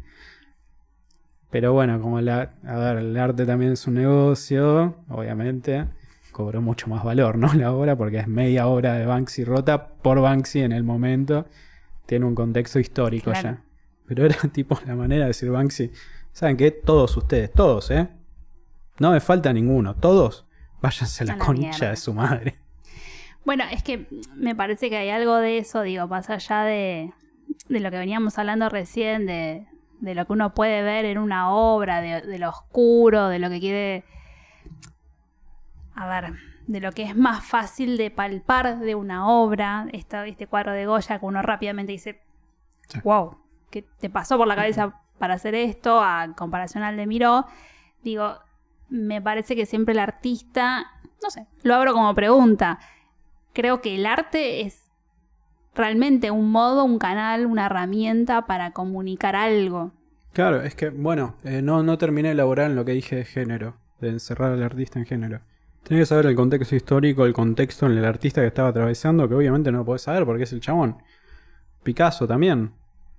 [1.54, 5.86] Pero bueno, como la, a ver, el arte también es un negocio, obviamente,
[6.34, 7.54] cobró mucho más valor, ¿no?
[7.54, 11.46] La obra, porque es media obra de Banksy rota por Banksy en el momento.
[12.06, 13.50] Tiene un contexto histórico Claro.
[13.52, 13.62] ya.
[14.06, 15.92] Pero era tipo la manera de decir Banksy.
[16.34, 16.72] ¿Saben qué?
[16.72, 18.10] Todos ustedes, todos, ¿eh?
[19.00, 19.96] No me falta ninguno.
[19.96, 20.46] Todos,
[20.82, 21.90] váyanse a la, A la concha mierda.
[21.92, 22.56] de su madre.
[23.46, 27.12] Bueno, es que me parece que hay algo de eso, digo, más allá de,
[27.68, 29.68] de lo que veníamos hablando recién, de,
[30.00, 33.50] de lo que uno puede ver en una obra, de, de lo oscuro, de lo
[33.50, 34.06] que quiere...
[35.96, 36.34] A ver,
[36.68, 40.86] de lo que es más fácil de palpar de una obra, esta- este cuadro de
[40.86, 42.22] Goya que uno rápidamente dice,
[42.88, 43.00] Sí.
[43.04, 43.38] wow,
[43.70, 46.02] ¿qué te pasó por la cabeza para hacer esto?
[46.02, 47.46] A comparación al de Miró,
[48.04, 48.38] digo,
[48.90, 50.86] me parece que siempre el artista,
[51.22, 52.80] no sé, lo abro como pregunta,
[53.54, 54.90] creo que el arte es
[55.76, 59.92] realmente un modo, un canal, una herramienta para comunicar algo.
[60.34, 63.26] Claro, es que, bueno, eh, no, no terminé de elaborar en lo que dije de
[63.26, 65.42] género, de encerrar al artista en género.
[65.84, 69.36] Tienes que saber el contexto histórico, el contexto en el artista que estaba atravesando, que
[69.36, 70.98] obviamente no lo podés saber porque es el chabón.
[71.84, 72.72] Picasso también.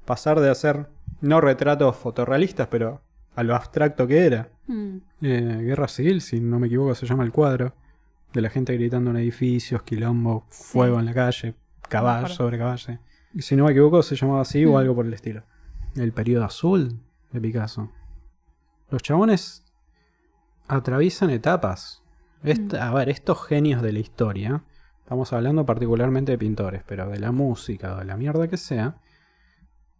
[0.06, 0.86] Pasar de hacer,
[1.20, 3.02] no retratos fotorrealistas, pero
[3.36, 4.48] a lo abstracto que era.
[4.66, 7.74] Mm, Eh, Guerra Civil, si no me equivoco, se llama el cuadro.
[8.32, 11.54] De la gente gritando en edificios, quilombo, fuego en la calle,
[11.88, 12.98] caballo sobre caballo.
[13.32, 14.76] Y si no me equivoco, se llamaba así o Mm.
[14.76, 15.42] algo por el estilo.
[15.96, 16.98] El periodo azul
[17.30, 17.90] de Picasso.
[18.90, 19.64] Los chabones
[20.66, 22.02] atraviesan etapas.
[22.44, 24.62] Esta- A ver, estos genios de la historia,
[25.00, 28.96] estamos hablando particularmente de pintores, pero de la música o de la mierda que sea,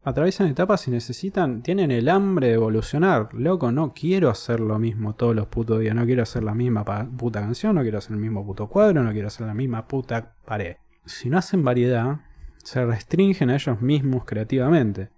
[0.03, 3.33] atraviesan etapas y necesitan, tienen el hambre de evolucionar.
[3.33, 6.85] Loco, no quiero hacer lo mismo todos los putos días, no quiero hacer la misma
[7.17, 10.35] puta canción, no quiero hacer el mismo puto cuadro, no quiero hacer la misma puta
[10.45, 10.77] pared.
[11.07, 12.21] Si no hacen variedad,
[12.59, 15.09] se restringen a ellos mismos creativamente.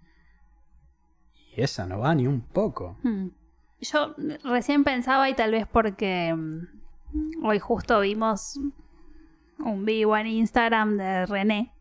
[1.57, 2.99] Y esa no va ni un poco.
[3.03, 3.27] mm.
[3.81, 6.61] Yo recién pensaba y tal vez porque mm,
[7.43, 8.59] hoy justo vimos
[9.59, 11.73] un vivo en Instagram de René,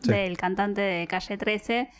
[0.00, 0.10] Sí.
[0.10, 1.90] del cantante de Calle 13,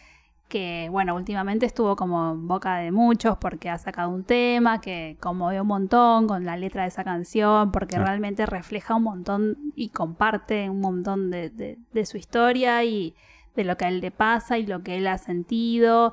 [0.48, 5.16] que bueno, últimamente estuvo como en boca de muchos porque ha sacado un tema que
[5.20, 8.04] conmovió un montón con la letra de esa canción, porque Ah.
[8.04, 13.14] realmente refleja un montón y comparte un montón de, de- de su historia y
[13.56, 16.12] de lo que a él le pasa y lo que él ha sentido.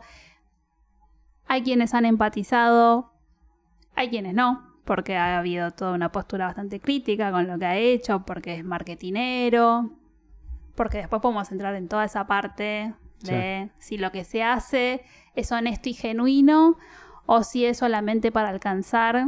[1.47, 3.11] Hay quienes han empatizado,
[3.95, 7.77] hay quienes no, porque ha habido toda una postura bastante crítica con lo que ha
[7.77, 9.91] hecho, porque es marketinero,
[10.75, 15.03] porque después podemos entrar en toda esa parte de si lo que se hace
[15.35, 16.77] es honesto y genuino
[17.25, 19.27] o si es solamente para alcanzar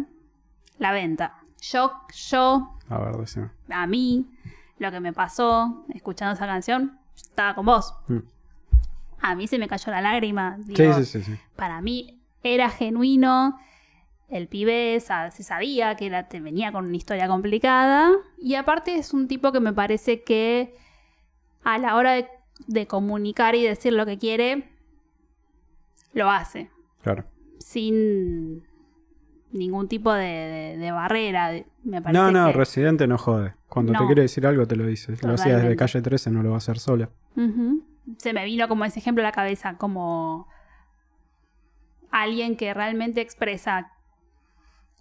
[0.79, 1.35] la venta.
[1.61, 3.49] Yo, yo, A ver, decime.
[3.69, 4.25] a mí,
[4.79, 7.95] lo que me pasó escuchando esa canción, estaba con vos.
[8.07, 8.17] Mm.
[9.21, 10.57] A mí se me cayó la lágrima.
[10.65, 11.39] Sí, digo, sí, sí, sí.
[11.55, 13.57] para mí era genuino.
[14.29, 18.11] El pibe se sabía que era, te venía con una historia complicada.
[18.37, 20.75] Y aparte es un tipo que me parece que
[21.63, 22.27] a la hora de,
[22.67, 24.69] de comunicar y decir lo que quiere,
[26.13, 26.69] lo hace.
[27.03, 27.25] Claro.
[27.59, 28.63] Sin
[29.51, 31.51] ningún tipo de, de- de barrera.
[31.83, 33.53] Me parece No, no, que- Residente no jode.
[33.69, 35.11] Cuando te quiere decir algo te lo dice.
[35.21, 35.75] Lo hacía desde Totalmente.
[35.77, 37.09] calle 13, no lo va a hacer sola.
[38.17, 40.47] Se me vino como ese ejemplo a la cabeza, como
[42.11, 43.91] alguien que realmente expresa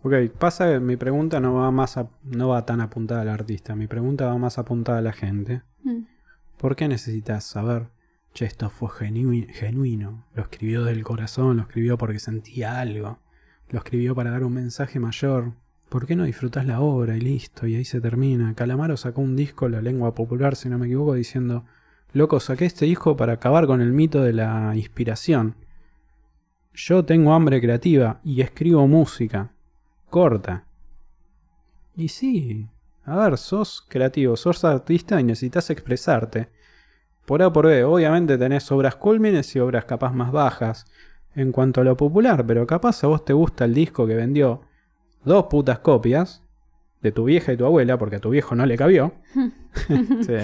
[0.02, 3.76] Ok, pasa que mi pregunta no va más a- no va tan apuntada al artista,
[3.76, 5.62] mi pregunta va más apuntada a la gente.
[5.84, 6.02] mm,
[6.58, 7.88] ¿Por qué necesitas saber?
[8.34, 10.24] Che, esto fue genui- genuino.
[10.34, 13.18] Lo escribió del corazón, lo escribió porque sentía algo.
[13.68, 15.52] Lo escribió para dar un mensaje mayor.
[15.88, 17.66] ¿Por qué no disfrutas la obra y listo?
[17.66, 18.54] Y ahí se termina.
[18.54, 21.64] Calamaro sacó un disco, La Lengua Popular, si no me equivoco, diciendo:
[22.12, 25.56] Loco, saqué este disco para acabar con el mito de la inspiración.
[26.74, 29.50] Yo tengo hambre creativa y escribo música.
[30.12, 30.66] Corta.
[31.96, 32.68] Y sí,
[33.06, 36.50] a ver, sos creativo, sos artista y necesitas expresarte.
[37.24, 40.84] Por A por B, obviamente tenés obras cúlmines y obras capaz más bajas
[41.34, 44.60] en cuanto a lo popular, pero capaz a vos te gusta el disco que vendió
[45.24, 46.42] dos putas copias
[47.00, 49.14] de tu vieja y tu abuela, porque a tu viejo no le cabió.
[50.26, 50.34] Sí.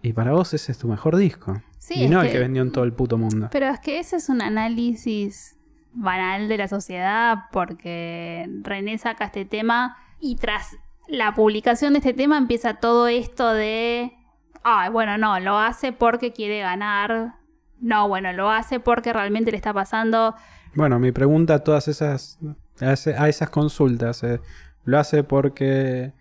[0.00, 1.60] Y para vos ese es tu mejor disco.
[1.76, 3.48] Sí, y no el que- que vendió en todo el puto mundo.
[3.52, 5.57] Pero es que ese es un análisis
[5.92, 10.76] banal de la sociedad porque René saca este tema y tras
[11.08, 14.12] la publicación de este tema empieza todo esto de,
[14.62, 17.34] ah, bueno, no, lo hace porque quiere ganar,
[17.80, 20.34] no, bueno, lo hace porque realmente le está pasando,
[20.74, 22.38] Bueno, mi pregunta a todas esas,
[22.80, 24.40] a, esas consultas, eh,
[24.84, 26.12] ¿lo hace porque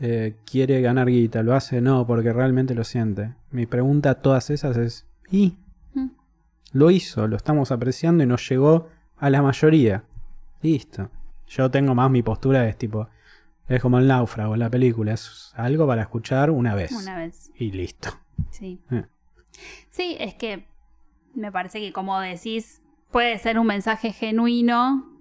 [0.00, 1.42] eh, quiere ganar guita?
[1.42, 3.34] ¿Lo hace no porque realmente lo siente?
[3.50, 5.56] Mi pregunta a todas esas es, ¿y?
[5.94, 6.08] Mm.
[6.72, 8.88] Lo hizo, lo estamos apreciando y nos llegó
[9.18, 10.04] a la mayoría.
[10.62, 11.10] Listo.
[11.48, 13.08] Yo tengo más mi postura es tipo,
[13.68, 16.92] es como el náufrago en la película, es algo para escuchar una vez.
[16.92, 17.50] Una vez.
[17.56, 18.10] Y listo.
[18.50, 18.80] Sí.
[18.90, 19.04] Eh.
[19.90, 20.66] Sí, es que
[21.34, 25.12] me parece que como decís, puede ser un mensaje genuino,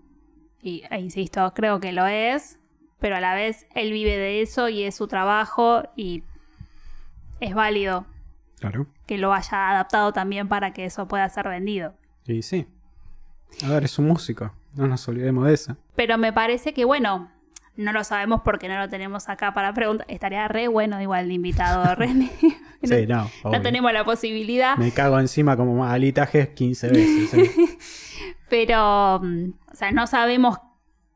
[0.61, 2.59] y e insisto, creo que lo es,
[2.99, 6.23] pero a la vez él vive de eso y es su trabajo y
[7.39, 8.05] es válido
[8.59, 8.87] Claro.
[9.05, 11.93] que lo haya adaptado también para que eso pueda ser vendido.
[12.25, 12.65] Y sí.
[13.63, 14.51] A ver, es un músico.
[14.73, 15.77] No nos olvidemos de eso.
[15.95, 17.31] Pero me parece que, bueno,
[17.77, 20.05] no lo sabemos porque no lo tenemos acá para preguntar.
[20.09, 22.31] Estaría re bueno igual de invitado, René.
[22.83, 23.29] Sí, no.
[23.43, 24.77] no tenemos la posibilidad.
[24.77, 27.33] Me cago encima como alitajes 15 veces.
[27.33, 27.51] ¿eh?
[28.49, 30.59] Pero, mm, o sea, no sabemos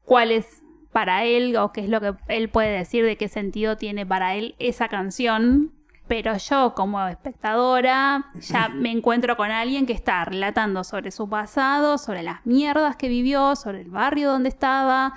[0.04, 3.78] cuál es para él o qué es lo que él puede decir, de qué sentido
[3.78, 5.72] tiene para él esa canción.
[6.10, 11.97] Pero yo, como espectadora, ya me encuentro con alguien que está relatando sobre su pasado,
[11.97, 15.14] sobre las mierdas que vivió, sobre el barrio donde estaba,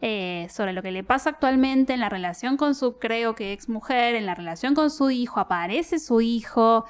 [0.00, 3.68] eh, sobre lo que le pasa actualmente en la relación con su, creo que ex
[3.68, 6.86] mujer, en la relación con su hijo, aparece su hijo.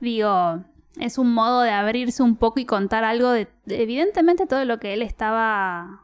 [0.00, 0.64] Digo,
[0.98, 4.78] es un modo de abrirse un poco y contar algo de, de evidentemente todo lo
[4.78, 6.02] que él estaba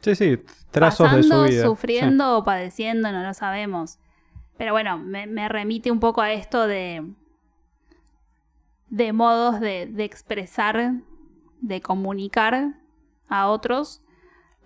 [0.00, 0.38] Sí, sí.
[0.70, 1.64] Trazos de su pasando, vida.
[1.64, 3.98] sufriendo o padeciendo, no lo sabemos.
[4.56, 7.12] Pero bueno, me, me remite un poco a esto de,
[8.88, 10.94] de modos de, de expresar,
[11.60, 12.74] de comunicar
[13.28, 14.02] a otros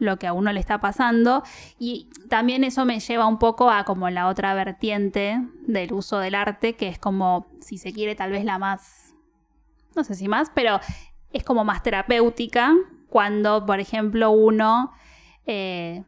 [0.00, 1.44] lo que a uno le está pasando.
[1.78, 6.34] Y también eso me lleva un poco a como la otra vertiente del uso del
[6.34, 9.14] arte, que es como, si se quiere, tal vez la más,
[9.94, 10.80] no sé si más, pero
[11.32, 12.74] es como más terapéutica
[13.08, 14.92] cuando, por ejemplo, uno,
[15.46, 16.04] eh,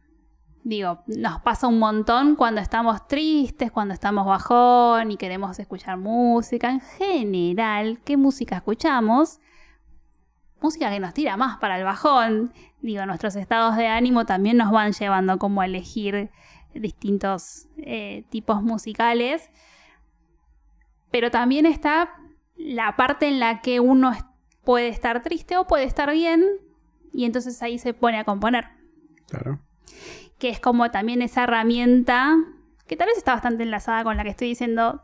[0.63, 6.69] digo, nos pasa un montón cuando estamos tristes, cuando estamos bajón y queremos escuchar música.
[6.69, 9.39] En general, ¿qué música escuchamos?
[10.61, 12.53] Música que nos tira más para el bajón.
[12.81, 16.31] Digo, nuestros estados de ánimo también nos van llevando como a elegir
[16.73, 19.49] distintos eh, tipos musicales.
[21.11, 22.15] Pero también está
[22.55, 24.13] la parte en la que uno
[24.63, 26.45] puede estar triste o puede estar bien
[27.11, 28.69] y entonces ahí se pone a componer
[29.27, 29.59] Claro.
[30.43, 32.35] Que es como también esa herramienta
[32.85, 35.01] que tal vez está bastante enlazada con la que estoy diciendo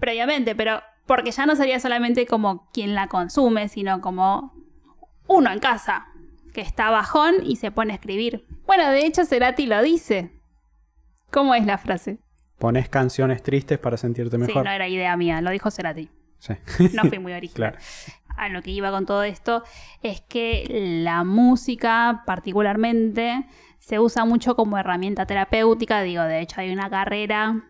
[0.00, 4.52] previamente, pero porque ya no sería solamente como quien la consume, sino como
[5.28, 6.08] uno en casa
[6.52, 8.48] que está bajón y se pone a escribir.
[8.66, 10.32] Bueno, de hecho Cerati lo dice.
[11.30, 12.18] ¿Cómo es la frase?
[12.58, 14.64] Pones canciones tristes para sentirte Sí, mejor.
[14.64, 16.10] no era idea mía, lo dijo Cerati.
[16.40, 16.54] Sí.
[16.94, 17.78] No fui muy original.
[18.34, 18.34] Claro.
[18.36, 19.62] a lo que iba con todo esto
[20.02, 20.66] es que
[21.04, 23.46] la música particularmente
[23.84, 26.00] se usa mucho como herramienta terapéutica.
[26.00, 27.64] Digo, de hecho hay una carrera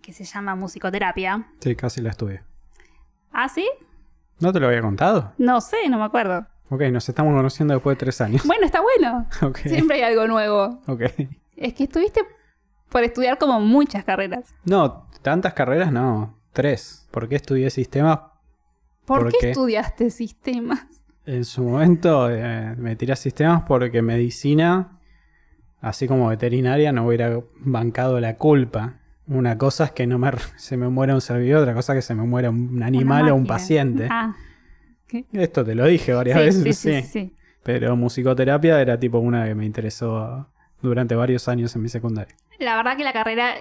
[0.00, 1.48] que se llama musicoterapia.
[1.58, 2.42] Sí, casi la estudié.
[3.32, 3.68] ¿Ah, sí?
[4.38, 5.32] ¿No te lo había contado?
[5.38, 6.46] No sé, no me acuerdo.
[6.68, 8.42] Ok, nos estamos conociendo después de tres años.
[8.46, 9.26] Bueno, está bueno.
[9.64, 10.80] Siempre hay algo nuevo.
[10.86, 11.02] Ok.
[11.56, 12.20] Es que estuviste
[12.88, 14.54] por estudiar como muchas carreras.
[14.64, 16.38] No, tantas carreras no.
[16.52, 17.08] Tres.
[17.10, 18.20] ¿Por qué estudié sistemas?
[19.04, 19.50] ¿Por, ¿Por qué, qué?
[19.50, 20.86] estudiaste sistemas?
[21.26, 25.00] En su momento eh, me tiré a sistemas porque medicina,
[25.84, 28.94] así como veterinaria, no hubiera bancado la culpa.
[29.26, 32.02] Una cosa es que no me, se me muera un servidor, otra cosa es que
[32.02, 34.08] se me muera un animal o un paciente.
[34.10, 34.34] Ah,
[35.06, 35.24] ¿qué?
[35.32, 36.92] Esto te lo dije varias Sí, veces, sí, sí.
[36.92, 37.32] sí, sí, sí.
[37.62, 40.48] Pero musicoterapia era tipo una que me interesó
[40.82, 42.34] durante varios años en mi secundaria.
[42.58, 43.54] La verdad que la carrera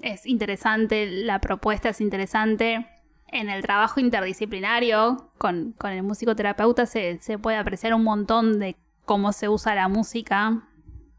[0.00, 2.86] es interesante, la propuesta es interesante.
[3.30, 8.76] En el trabajo interdisciplinario con, con el musicoterapeuta se, se puede apreciar un montón de
[9.08, 10.68] cómo se usa la música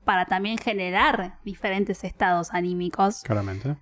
[0.05, 3.23] para también generar diferentes estados anímicos.
[3.23, 3.77] Claramente.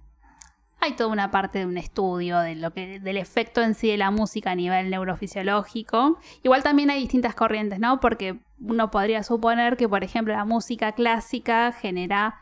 [0.79, 3.97] Hay toda una parte de un estudio de lo que, del efecto en sí de
[3.97, 6.19] la música a nivel neurofisiológico.
[6.41, 7.99] Igual también hay distintas corrientes, ¿no?
[7.99, 12.39] Porque uno podría suponer que, por ejemplo, la música clásica genera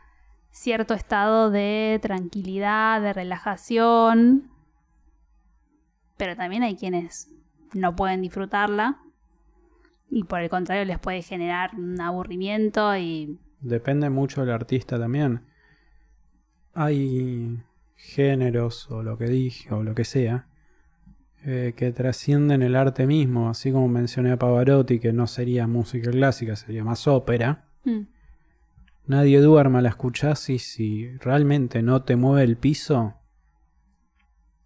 [0.51, 4.51] cierto estado de tranquilidad, de relajación.
[6.17, 7.29] Pero también hay quienes
[7.73, 8.99] no pueden disfrutarla.
[10.09, 13.39] Y por el contrario les puede generar un aburrimiento y...
[13.61, 15.41] Depende mucho del artista también.
[16.73, 17.59] Hay
[17.95, 20.47] géneros o lo que dije o lo que sea
[21.47, 26.09] eh, que trascienden el arte mismo, así como mencioné a Pavarotti que no sería música
[26.09, 27.65] clásica, sería más ópera.
[27.83, 28.07] Mm,
[29.05, 33.13] Nadie duerma, la escuchás y si realmente no te mueve el piso,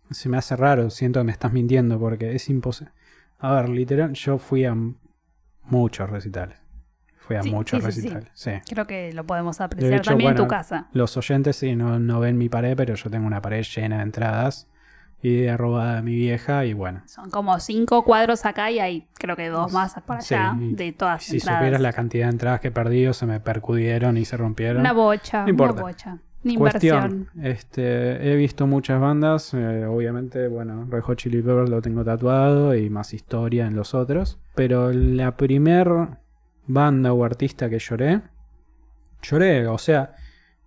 [0.09, 2.93] se me hace raro, siento que me estás mintiendo porque es imposible.
[3.39, 4.73] A ver, literal, yo fui a
[5.63, 6.57] muchos recitales.
[7.17, 8.51] Fui a Sí, muchos sí, recitales, sí.
[8.67, 10.87] Creo que lo podemos apreciar hecho, también en bueno, tu casa.
[10.93, 14.03] Los oyentes sí no, no ven mi pared, pero yo tengo una pared llena de
[14.03, 14.67] entradas
[15.21, 17.03] idea robada de mi vieja y bueno.
[17.05, 20.93] Son como cinco cuadros acá y hay creo que dos más Sí, allá y de
[20.93, 21.59] todas Si entradas.
[21.59, 24.79] supieras la cantidad de entradas que he perdido, se me percudieron y se rompieron.
[24.79, 25.73] Una bocha, No importa.
[25.73, 26.17] una bocha.
[26.43, 27.25] Inversión.
[27.25, 32.05] Cuestión, este, he visto muchas bandas, eh, obviamente, bueno, Red Hot Chili Peppers lo tengo
[32.05, 35.89] tatuado y más historia en los otros, pero la primer
[36.65, 38.21] banda o artista que lloré,
[39.21, 40.15] lloré, o sea,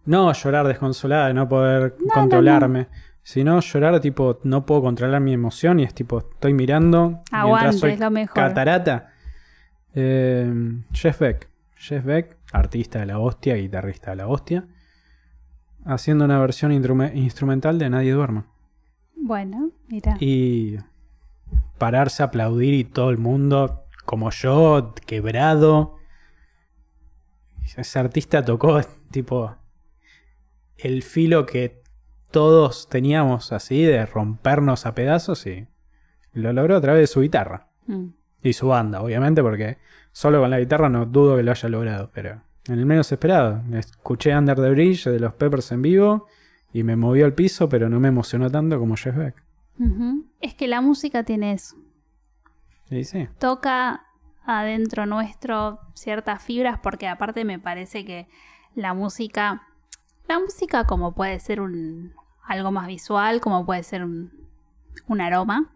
[0.05, 2.89] no llorar desconsolada de no poder no, controlarme,
[3.23, 7.79] sino llorar tipo, no puedo controlar mi emoción y es tipo, estoy mirando mientras Aguante,
[7.79, 8.35] soy es lo mejor.
[8.35, 9.09] catarata.
[9.95, 10.53] Eh,
[10.93, 14.67] Jeff Beck, Jeff Beck, artista de la hostia, guitarrista de la hostia
[15.85, 18.47] haciendo una versión instrumental de Nadie Duerma.
[19.17, 20.17] Bueno, mira.
[20.21, 20.79] Y
[21.79, 25.97] pararse a aplaudir y todo el mundo, como yo, quebrado.
[27.77, 28.81] Ese artista tocó
[29.11, 29.57] tipo
[30.77, 31.83] el filo que
[32.31, 35.69] todos teníamos así de rompernos a pedazos y
[36.33, 37.69] lo logró a través de su guitarra.
[37.87, 38.09] Mm.
[38.43, 39.79] Y su banda, obviamente, porque
[40.11, 43.63] solo con la guitarra no dudo que lo haya logrado, pero en el menos esperado.
[43.75, 46.27] Escuché Under the Bridge de los Peppers en vivo
[46.73, 49.43] y me movió al piso, pero no me emocionó tanto como Jeff Beck.
[50.41, 51.77] Es que la música tiene eso.
[52.91, 54.07] Y sí, toca
[54.45, 58.29] adentro nuestro ciertas fibras porque aparte me parece que
[58.75, 59.63] la música
[60.29, 62.13] la música como puede ser un
[62.45, 64.33] algo más visual como puede ser un,
[65.07, 65.73] un aroma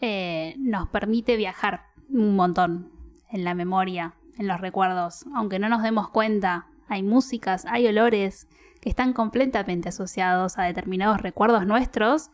[0.00, 2.90] eh, nos permite viajar un montón
[3.30, 8.48] en la memoria en los recuerdos aunque no nos demos cuenta hay músicas hay olores
[8.80, 12.30] que están completamente asociados a determinados recuerdos nuestros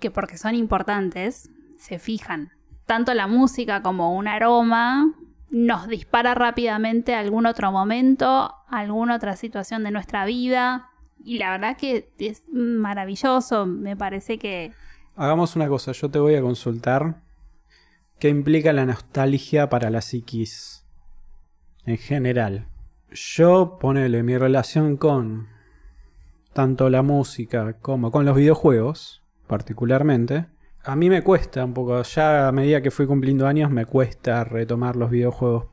[0.00, 2.52] que porque son importantes se fijan.
[2.86, 5.12] Tanto la música como un aroma
[5.50, 10.90] nos dispara rápidamente a algún otro momento, alguna otra situación de nuestra vida.
[11.18, 13.66] Y la verdad que es maravilloso.
[13.66, 14.72] Me parece que
[15.16, 17.22] hagamos una cosa, yo te voy a consultar
[18.18, 20.75] qué implica la nostalgia para la psiquis
[21.86, 22.66] en general.
[23.10, 25.48] Yo, ponele mi relación con
[26.52, 30.46] tanto la música como con los videojuegos, particularmente,
[30.84, 34.44] a mí me cuesta un poco, ya a medida que fui cumpliendo años me cuesta
[34.44, 35.66] retomar los videojuegos.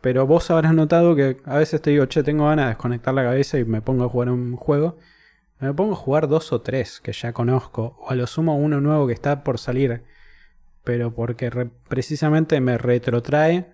[0.00, 3.24] Pero vos habrás notado que a veces te digo, che, tengo ganas de desconectar la
[3.24, 4.96] cabeza y me pongo a jugar un juego.
[5.58, 8.80] Me pongo a jugar dos o tres que ya conozco, o a lo sumo uno
[8.80, 10.04] nuevo que está por salir,
[10.84, 13.72] pero porque re- precisamente me retrotrae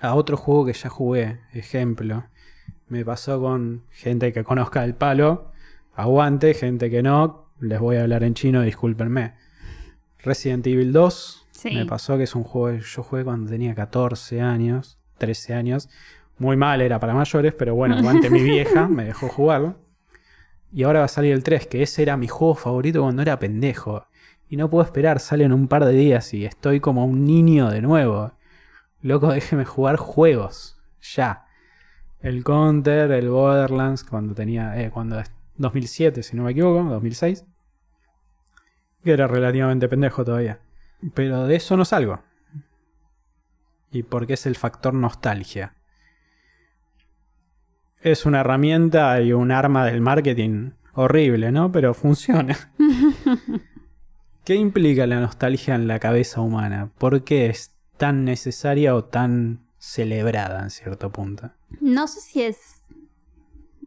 [0.00, 1.40] a otro juego que ya jugué.
[1.52, 2.24] Ejemplo,
[2.88, 5.50] me pasó con gente que conozca el palo,
[5.94, 9.34] aguante, gente que no, les voy a hablar en chino, discúlpenme.
[10.20, 11.74] Resident Evil 2, Sí.
[11.74, 15.88] me pasó que es un juego que yo jugué cuando tenía 14 años, 13 años.
[16.38, 19.76] Muy mal, era para mayores, pero bueno, aguante mi vieja, me dejó jugarlo.
[20.72, 23.38] Y ahora va a salir el 3, que ese era mi juego favorito cuando era
[23.38, 24.06] pendejo.
[24.48, 27.70] Y no puedo esperar, sale en un par de días y estoy como un niño
[27.70, 28.32] de nuevo.
[29.02, 30.78] Loco, déjeme jugar juegos.
[31.14, 31.46] Ya.
[32.20, 34.80] El Counter, el Borderlands, cuando tenía.
[34.80, 35.22] Eh, cuando.
[35.56, 37.44] 2007, si no me equivoco, 2006.
[39.02, 40.60] Que era relativamente pendejo todavía.
[41.14, 42.22] Pero de eso no salgo.
[43.90, 45.74] Y porque es el factor nostalgia.
[48.00, 51.72] Es una herramienta y un arma del marketing horrible, ¿no?
[51.72, 52.56] Pero funciona.
[54.44, 56.90] ¿Qué implica la nostalgia en la cabeza humana?
[56.98, 61.50] ¿Por qué es tan necesaria o tan celebrada en cierto punto?
[61.80, 62.82] no sé si es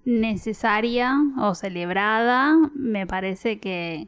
[0.05, 2.55] necesaria o celebrada.
[2.75, 4.07] Me parece que,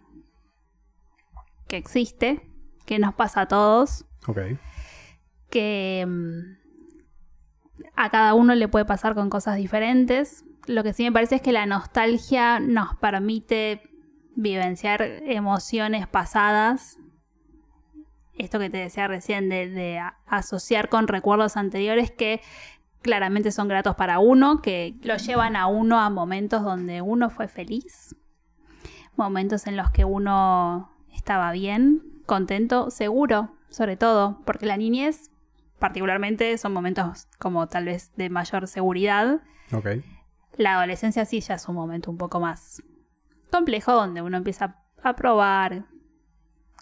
[1.68, 2.42] que existe,
[2.86, 4.06] que nos pasa a todos.
[4.28, 4.40] Ok.
[5.50, 6.40] que mm,
[7.96, 10.46] a cada uno le puede pasar con cosas diferentes.
[10.66, 13.82] Lo que sí me parece es que la nostalgia nos permite
[14.36, 16.98] vivenciar emociones pasadas.
[18.38, 22.42] Esto que te decía recién de, asociar con recuerdos anteriores que
[23.02, 27.48] claramente son gratos para uno, que lo llevan a uno a momentos donde uno fue
[27.48, 28.16] feliz,
[29.16, 35.30] momentos en los que uno estaba bien, contento, seguro, sobre todo, porque la niñez
[35.80, 39.42] particularmente son momentos como tal vez de mayor seguridad.
[40.56, 42.82] La adolescencia sí ya es un momento un poco más
[43.52, 45.86] complejo donde uno empieza a probar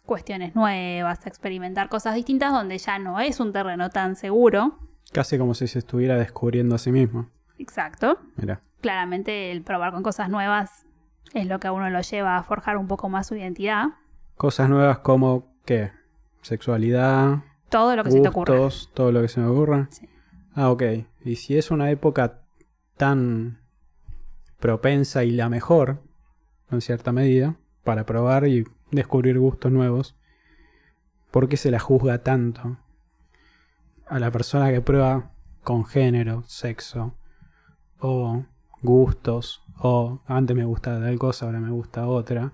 [0.06, 4.78] cuestiones nuevas, a experimentar cosas distintas donde ya no es un terreno tan seguro.
[5.12, 7.30] Casi como si se estuviera descubriendo a sí mismo.
[7.58, 8.20] Exacto.
[8.38, 8.62] Mira.
[8.82, 10.86] Claramente el probar con cosas nuevas
[11.34, 13.86] es lo que a uno lo lleva a forjar un poco más su identidad.
[14.36, 15.92] Cosas nuevas como ¿qué?
[16.42, 18.56] Sexualidad, Todo lo que se te ocurra.
[18.94, 19.88] todo lo que se me ocurra.
[19.92, 20.10] Sí.
[20.56, 20.84] Ah, ok.
[21.24, 22.42] Y si es una época
[22.98, 23.62] tan
[24.60, 26.02] propensa y la mejor,
[26.72, 30.16] en cierta medida, para probar y descubrir gustos nuevos.
[31.32, 32.78] ¿Por qué se la juzga tanto
[34.08, 35.32] a la persona que prueba
[35.64, 37.16] con género, sexo
[38.00, 38.44] o
[38.82, 42.52] gustos o antes me gustaba tal cosa, ahora me gusta otra,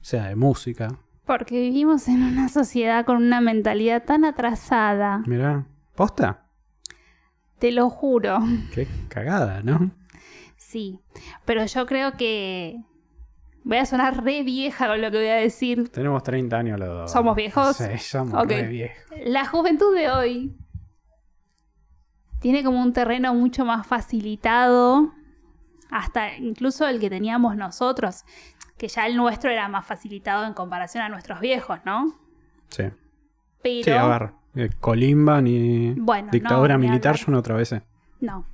[0.00, 0.98] sea de música?
[1.26, 5.22] Porque vivimos en una sociedad con una mentalidad tan atrasada.
[5.26, 6.46] Mirá, ¿posta?
[7.58, 8.38] Te lo juro.
[8.74, 9.90] Qué cagada, ¿no?
[10.56, 11.00] Sí,
[11.44, 12.80] pero yo creo que
[13.64, 15.88] voy a sonar re vieja con lo que voy a decir.
[15.90, 17.12] Tenemos 30 años los dos.
[17.12, 17.76] ¿Somos viejos?
[17.76, 18.50] Sí, somos Ok.
[18.50, 19.04] re viejos.
[19.24, 20.56] La juventud de hoy
[22.40, 25.12] tiene como un terreno mucho más facilitado,
[25.90, 28.24] hasta incluso el que teníamos nosotros,
[28.78, 32.14] que ya el nuestro era más facilitado en comparación a nuestros viejos, ¿no?
[32.68, 32.84] Sí.
[33.62, 34.30] Pero Sí, a ver.
[34.54, 37.82] eh, Colimba ni Bueno, dictadura no, militar, yo no atravesé.
[38.20, 38.46] no.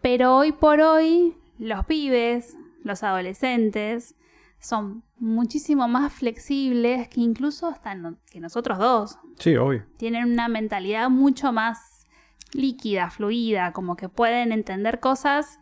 [0.00, 2.56] Pero hoy por hoy los pibes,
[2.88, 4.16] los adolescentes
[4.58, 9.18] son muchísimo más flexibles que incluso hasta no- que nosotros dos.
[9.38, 9.86] Sí, obvio.
[9.96, 12.06] tienen una mentalidad mucho más
[12.52, 15.60] líquida, fluida, como que pueden entender cosas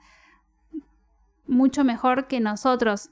[1.46, 3.10] mucho mejor que nosotros.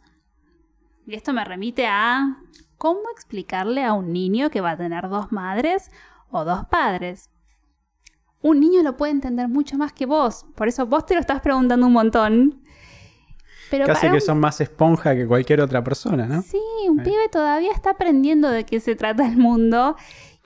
[1.06, 2.38] Y esto me remite a
[2.78, 5.90] cómo explicarle a un niño que va a tener dos madres
[6.30, 7.30] o dos padres.
[8.40, 11.40] Un niño lo puede entender mucho más que vos, por eso vos te lo estás
[11.40, 12.62] preguntando un montón.
[13.76, 16.42] Pero Casi que un- son más esponja que cualquier otra persona, ¿no?
[16.42, 17.02] Sí, un Eh.
[17.02, 19.96] pibe todavía está aprendiendo de qué se trata el mundo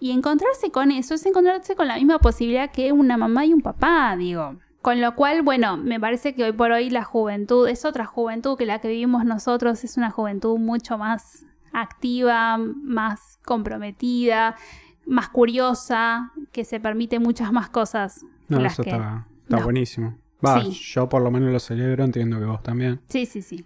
[0.01, 3.61] y encontrarse con eso es encontrarse con la misma posibilidad que una mamá y un
[3.61, 4.57] papá, digo.
[4.81, 8.57] Con lo cual, bueno, me parece que hoy por hoy la juventud es otra juventud
[8.57, 14.55] que la que vivimos nosotros, es una juventud mucho más activa, más comprometida,
[15.05, 18.25] más curiosa, que se permite muchas más cosas.
[18.49, 19.65] No, las eso que- está, está no.
[19.65, 20.15] buenísimo.
[20.45, 20.71] Va, Sí.
[20.93, 23.01] yo por lo menos lo celebro, entiendo que vos también.
[23.09, 23.65] Sí, sí, sí.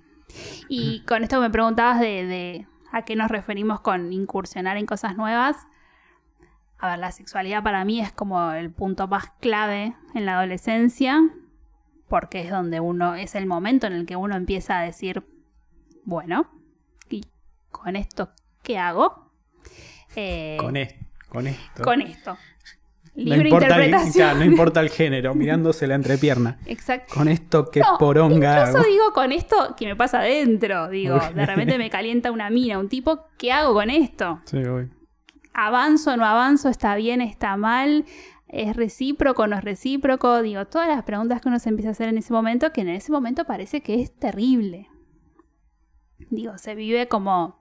[0.68, 5.16] Y con esto me preguntabas de, de a qué nos referimos con incursionar en cosas
[5.16, 5.57] nuevas.
[6.79, 11.20] A ver, la sexualidad para mí es como el punto más clave en la adolescencia,
[12.09, 15.23] porque es donde uno, es el momento en el que uno empieza a decir,
[16.05, 16.51] bueno,
[17.09, 17.25] ¿y
[17.70, 18.31] con esto
[18.62, 19.31] qué hago?
[20.16, 20.95] Eh, Con, es-
[21.29, 21.83] con esto.
[21.85, 22.37] con esto.
[23.15, 24.13] No importa, el, interpretación.
[24.13, 26.59] claro, no importa el género, mirándose la entrepierna.
[26.67, 27.15] Exacto.
[27.15, 28.87] Con esto que No, poronga Incluso hago.
[28.89, 30.89] digo con esto que me pasa adentro.
[30.89, 34.41] Digo, de repente me calienta una mina, un tipo, ¿qué hago con esto?
[34.45, 34.89] Sí, obvio.
[35.55, 36.71] ¿Avanzo, no avanzo?
[36.71, 38.07] ¿Está bien, está mal?
[38.49, 40.41] ¿Es recíproco, no es recíproco?
[40.43, 42.89] Digo, todas las preguntas que uno se empieza a hacer en ese momento, que en
[42.89, 44.89] ese momento parece que es terrible.
[46.31, 47.61] Digo, se vive como...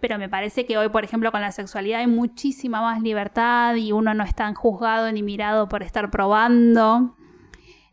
[0.00, 3.92] Pero me parece que hoy, por ejemplo, con la sexualidad hay muchísima más libertad y
[3.92, 7.16] uno no es tan juzgado ni mirado por estar probando,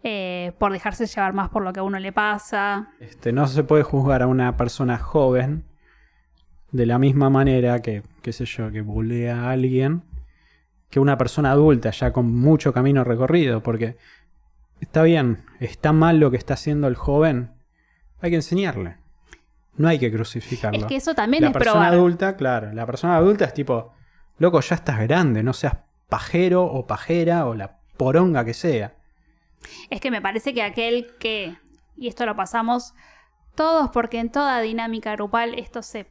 [0.04, 2.90] eh, por dejarse llevar más por lo que a uno le pasa.
[3.00, 5.66] Este, no se puede juzgar a una persona joven
[6.72, 10.04] de la misma manera que, qué sé yo, que bulea a alguien
[10.90, 13.98] que una persona adulta ya con mucho camino recorrido, porque
[14.80, 17.52] está bien, está mal lo que está haciendo el joven,
[18.22, 18.98] hay que enseñarle.
[19.78, 20.80] No hay que crucificarlo.
[20.80, 21.94] Es que eso también la es persona probar.
[21.94, 23.94] adulta, claro, la persona adulta es tipo,
[24.38, 28.96] loco, ya estás grande, no seas pajero o pajera o la poronga que sea.
[29.90, 31.58] Es que me parece que aquel que,
[31.98, 32.94] y esto lo pasamos
[33.56, 36.08] todos porque en toda dinámica grupal esto se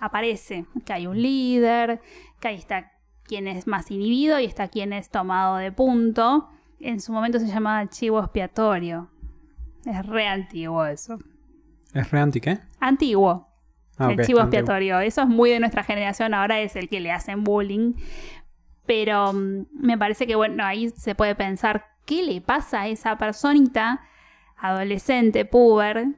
[0.00, 2.00] aparece, que hay un líder,
[2.40, 2.92] que ahí está
[3.24, 6.48] quien es más inhibido y está quien es tomado de punto.
[6.80, 9.10] En su momento se llamaba chivo expiatorio.
[9.84, 11.18] Es re antiguo eso.
[11.96, 12.58] ¿Es re anti qué?
[12.78, 13.48] Antiguo.
[13.98, 14.42] Ah, el chivo antiguo.
[14.42, 15.00] expiatorio.
[15.00, 17.94] Eso es muy de nuestra generación, ahora es el que le hacen bullying.
[18.84, 23.16] Pero mm, me parece que, bueno, ahí se puede pensar qué le pasa a esa
[23.16, 24.02] personita,
[24.58, 26.08] adolescente, puber,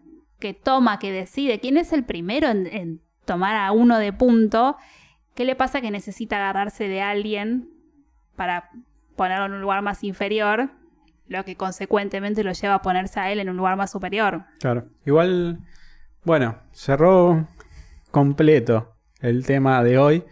[0.41, 4.77] que toma, que decide, quién es el primero en, en tomar a uno de punto,
[5.35, 7.71] qué le pasa que necesita agarrarse de alguien
[8.35, 8.71] para
[9.15, 10.71] ponerlo en un lugar más inferior,
[11.29, 14.45] lo que consecuentemente lo lleva a ponerse a él en un lugar más superior.
[14.61, 14.87] Claro.
[15.05, 15.61] Igual,
[16.25, 17.47] bueno, cerró
[18.11, 20.25] completo el tema de hoy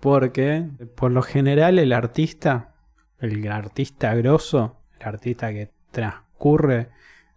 [0.00, 0.66] porque
[0.96, 2.74] por lo general el artista,
[3.18, 6.88] el artista grosso, el artista que transcurre,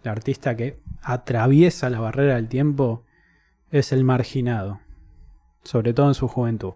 [0.04, 3.06] el artista que atraviesa la barrera del tiempo,
[3.72, 4.80] es el marginado,
[5.64, 6.74] sobre todo en su juventud.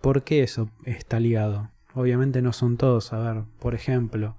[0.00, 1.70] ¿Por qué eso está ligado?
[1.94, 4.36] Obviamente no son todos, a ver, por ejemplo,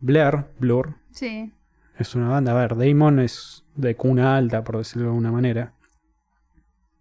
[0.00, 1.52] Blair, Blur, Sí.
[1.98, 2.52] es una banda.
[2.52, 5.72] A ver, Damon es de cuna alta, por decirlo de alguna manera.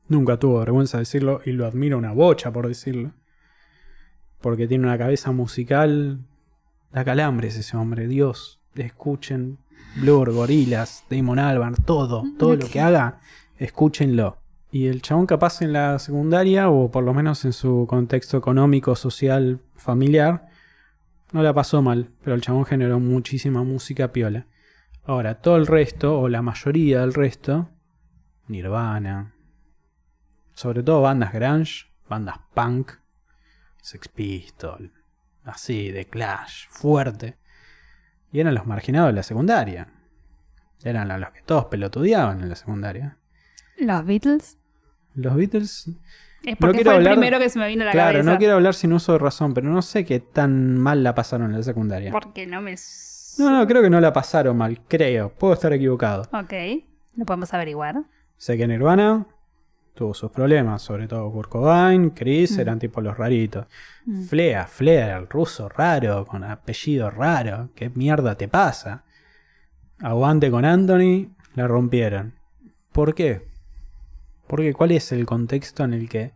[0.07, 3.11] Nunca tuvo vergüenza de decirlo y lo admiro una bocha por decirlo.
[4.41, 6.19] Porque tiene una cabeza musical.
[6.91, 8.07] Da calambres ese hombre.
[8.07, 9.57] Dios, escuchen
[10.01, 12.23] Blur, Gorilas, Damon Albarn, todo.
[12.37, 13.19] Todo lo que haga,
[13.57, 14.37] escúchenlo.
[14.71, 18.95] Y el chabón capaz en la secundaria, o por lo menos en su contexto económico,
[18.95, 20.47] social, familiar,
[21.34, 24.45] no la pasó mal, pero el chabón generó muchísima música piola.
[25.03, 27.69] Ahora, todo el resto, o la mayoría del resto,
[28.47, 29.34] Nirvana,
[30.53, 32.93] sobre todo bandas grunge, bandas punk,
[33.81, 34.93] Sex Pistol,
[35.43, 37.38] así, de Clash, fuerte.
[38.31, 39.88] Y eran los marginados de la secundaria.
[40.84, 43.17] Eran a los que todos pelotudeaban en la secundaria.
[43.77, 44.57] ¿Los Beatles?
[45.15, 45.89] Los Beatles.
[46.45, 48.31] Es porque quiero fue el hablar- primero que se me vino a la Claro, cabeza.
[48.31, 51.51] no quiero hablar sin uso de razón, pero no sé qué tan mal la pasaron
[51.51, 52.11] en la secundaria.
[52.11, 52.75] Porque no me...
[53.39, 55.29] No, no, creo que no la pasaron mal, creo.
[55.33, 56.23] Puedo estar equivocado.
[56.33, 56.53] Ok,
[57.15, 58.03] lo podemos averiguar.
[58.37, 59.25] Sé que Nirvana
[59.95, 62.59] tuvo sus problemas, sobre todo Kurt Cobain, Chris, Mm.
[62.59, 63.65] eran tipo los raritos.
[64.05, 64.23] Mm.
[64.23, 67.69] Flea, Flea, el ruso raro, con apellido raro.
[67.75, 69.03] ¿Qué mierda te pasa?
[70.01, 72.33] Aguante con Anthony, la rompieron.
[72.91, 73.47] ¿Por qué?
[74.54, 76.34] Porque ¿cuál es el contexto en el que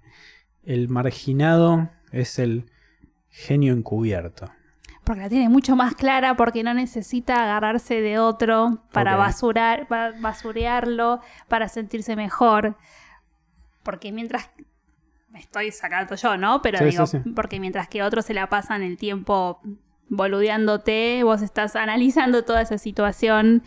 [0.64, 2.66] el marginado es el
[3.30, 4.50] genio encubierto?
[5.04, 9.20] Porque la tiene mucho más clara porque no necesita agarrarse de otro para Ok.
[9.20, 12.76] basurar, ba- basurearlo, para sentirse mejor.
[13.84, 14.50] Porque mientras...
[15.30, 16.64] Me estoy sacando yo, ¿no?
[16.64, 17.30] Pero Sí, digo, sí, sí.
[17.36, 19.62] porque mientras que otros se la pasan el tiempo
[20.10, 23.62] boludeándote, vos estás analizando toda esa situación.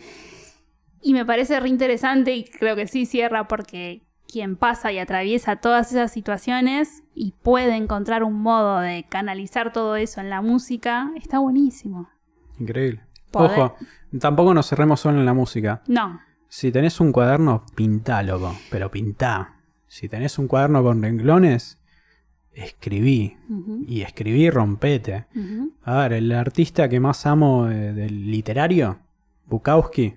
[1.01, 5.57] Y me parece re interesante y creo que sí cierra porque quien pasa y atraviesa
[5.57, 11.11] todas esas situaciones y puede encontrar un modo de canalizar todo eso en la música,
[11.17, 12.09] está buenísimo.
[12.59, 13.01] Increíble.
[13.31, 13.75] Poder- Ojo,
[14.19, 15.81] tampoco nos cerremos solo en la música.
[15.87, 18.53] No, Si tenés un cuaderno, pintá, loco.
[18.69, 19.55] Pero pintá.
[19.87, 21.79] Si tenés un cuaderno con renglones,
[22.53, 23.37] escribí.
[23.49, 25.25] Ujú, Y escribí, rompete.
[25.83, 28.99] A ver, el artista que más amo eh, del literario,
[29.45, 30.15] Bukowski,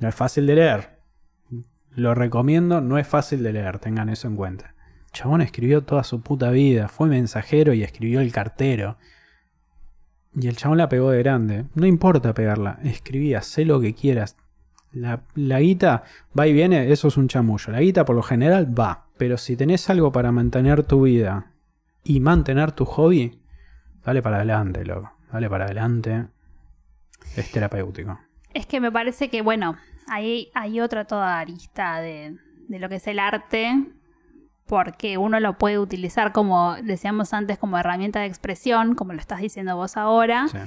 [0.00, 0.93] no es fácil de leer.
[1.94, 4.74] Lo recomiendo, no es fácil de leer, tengan eso en cuenta.
[5.12, 8.96] Chabón escribió toda su puta vida, fue mensajero y escribió el cartero.
[10.34, 11.66] Y el chabón la pegó de grande.
[11.74, 14.36] No importa pegarla, escribí, hacé lo que quieras.
[14.90, 16.02] La, la guita
[16.36, 17.72] va y viene, eso es un chamullo.
[17.72, 19.06] La guita por lo general va.
[19.16, 21.52] Pero si tenés algo para mantener tu vida
[22.02, 23.38] y mantener tu hobby,
[24.04, 25.12] dale para adelante, loco.
[25.32, 26.26] Dale para adelante.
[27.36, 28.18] Es terapéutico.
[28.52, 29.76] Es que me parece que, bueno,
[30.08, 32.36] ahí hay otra toda arista de,
[32.68, 33.86] de lo que es el arte,
[34.66, 39.40] porque uno lo puede utilizar como decíamos antes, como herramienta de expresión, como lo estás
[39.40, 40.48] diciendo vos ahora.
[40.48, 40.58] Sí.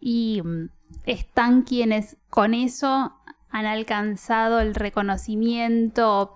[0.00, 0.68] y mm,
[1.06, 3.14] están quienes con eso
[3.50, 6.34] han alcanzado el reconocimiento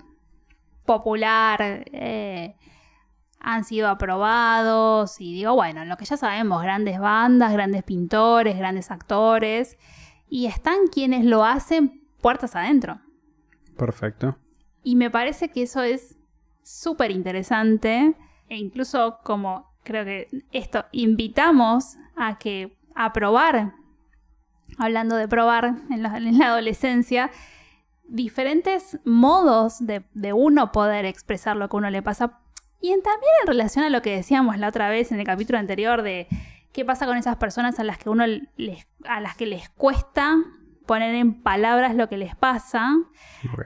[0.85, 2.55] popular, eh,
[3.41, 8.91] han sido aprobados y digo, bueno, lo que ya sabemos, grandes bandas, grandes pintores, grandes
[8.91, 9.77] actores,
[10.29, 13.01] y están quienes lo hacen puertas adentro.
[13.77, 14.37] Perfecto.
[14.83, 16.17] Y me parece que eso es
[16.63, 18.15] súper interesante.
[18.49, 23.73] E incluso como creo que esto invitamos a que a probar,
[24.79, 27.31] hablando de probar en la, en la adolescencia,
[28.09, 32.39] diferentes modos de, de uno poder expresar lo que a uno le pasa.
[32.81, 35.59] Y en- también en relación a lo que decíamos la otra vez en el capítulo
[35.59, 36.27] anterior de
[36.73, 38.25] qué pasa con esas personas a las que uno
[38.57, 40.37] les, a las que les cuesta
[40.89, 42.97] poner en palabras lo que les pasa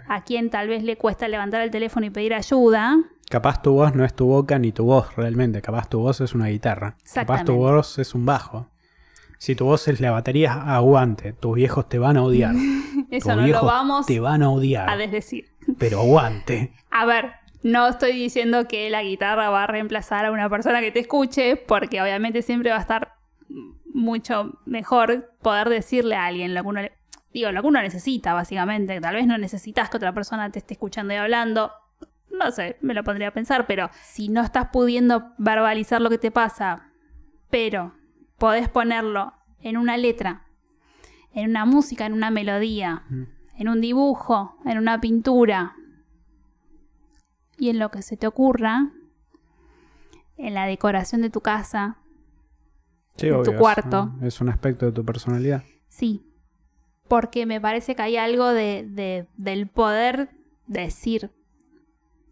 [0.09, 2.99] a quien tal vez le cuesta levantar el teléfono y pedir ayuda.
[3.31, 5.63] Capaz tu voz no es tu boca ni tu voz realmente.
[5.63, 6.97] Capaz tu voz es una guitarra.
[7.15, 8.69] Capaz tu voz es un bajo.
[9.39, 11.33] Si tu voz es la batería, aguante.
[11.33, 12.55] Tus viejos te van a odiar.
[13.11, 14.91] Eso Tus no lo vamos te van a odiar.
[14.91, 15.47] a desdecir.
[15.79, 16.73] Pero aguante.
[16.91, 20.93] A ver, no estoy diciendo que la guitarra va a reemplazar a una persona que
[20.93, 23.15] te escuche, porque obviamente siempre va a estar
[23.95, 26.93] mucho mejor poder decirle a alguien lo que uno, le-
[27.33, 29.01] digo, lo que uno necesita, básicamente.
[29.01, 31.73] Tal vez no necesitas que otra persona te esté escuchando y hablando.
[32.31, 36.19] No sé, me lo pondría a pensar, pero si no estás pudiendo verbalizar lo que
[36.19, 36.91] te pasa,
[37.51, 37.93] pero
[38.39, 40.47] podés ponerlo en una letra,
[41.33, 43.23] en una música, en una melodía, Mm.
[43.59, 45.77] en un dibujo, en una pintura
[47.59, 48.91] y en lo que se te ocurra,
[50.37, 51.99] en la decoración de tu casa,
[53.17, 54.11] Sí, En tu obvio, cuarto.
[54.23, 55.63] Es, un aspecto de tu personalidad.
[55.89, 56.27] sí.
[57.13, 60.31] Porque me parece que hay algo de, de- del poder
[60.67, 61.31] decir,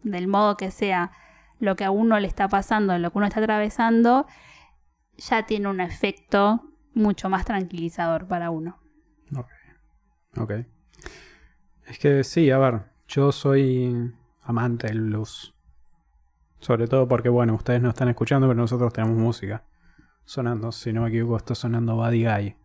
[0.01, 1.11] del modo que sea,
[1.59, 4.25] lo que a uno le está pasando, lo que uno está atravesando,
[5.17, 6.63] ya tiene un efecto
[6.95, 8.79] mucho más tranquilizador para uno.
[10.35, 10.51] Ok.
[11.85, 14.11] Es que sí, a ver, yo soy
[14.41, 15.53] amante del blues.
[16.59, 19.63] Sobre todo porque, bueno, ustedes no están escuchando, pero nosotros tenemos música
[20.25, 20.71] sonando.
[20.71, 22.55] Si no me equivoco, está sonando Buddy Guy.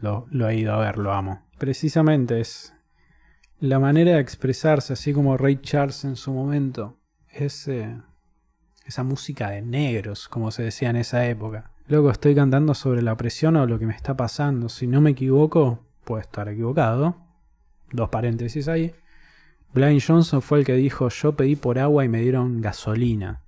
[0.00, 1.42] Lo, lo he ido a ver, lo amo.
[1.58, 2.74] Precisamente es
[3.60, 6.98] la manera de expresarse, así como Ray Charles en su momento,
[7.30, 7.96] es eh,
[8.86, 11.70] esa música de negros, como se decía en esa época.
[11.86, 14.68] Luego estoy cantando sobre la presión o lo que me está pasando.
[14.68, 17.16] Si no me equivoco, puedo estar equivocado.
[17.92, 18.94] Dos paréntesis ahí.
[19.74, 23.42] Blind Johnson fue el que dijo, yo pedí por agua y me dieron gasolina.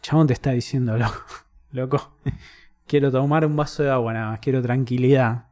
[0.00, 1.24] chabón te está diciendo, loco,
[1.72, 2.12] loco,
[2.88, 5.44] quiero tomar un vaso de agua nada más, quiero tranquilidad.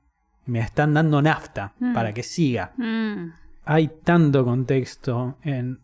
[0.47, 1.93] Me están dando nafta Mm.
[1.95, 2.73] para que siga.
[2.77, 3.33] Mm.
[3.65, 5.81] Hay tanto contexto en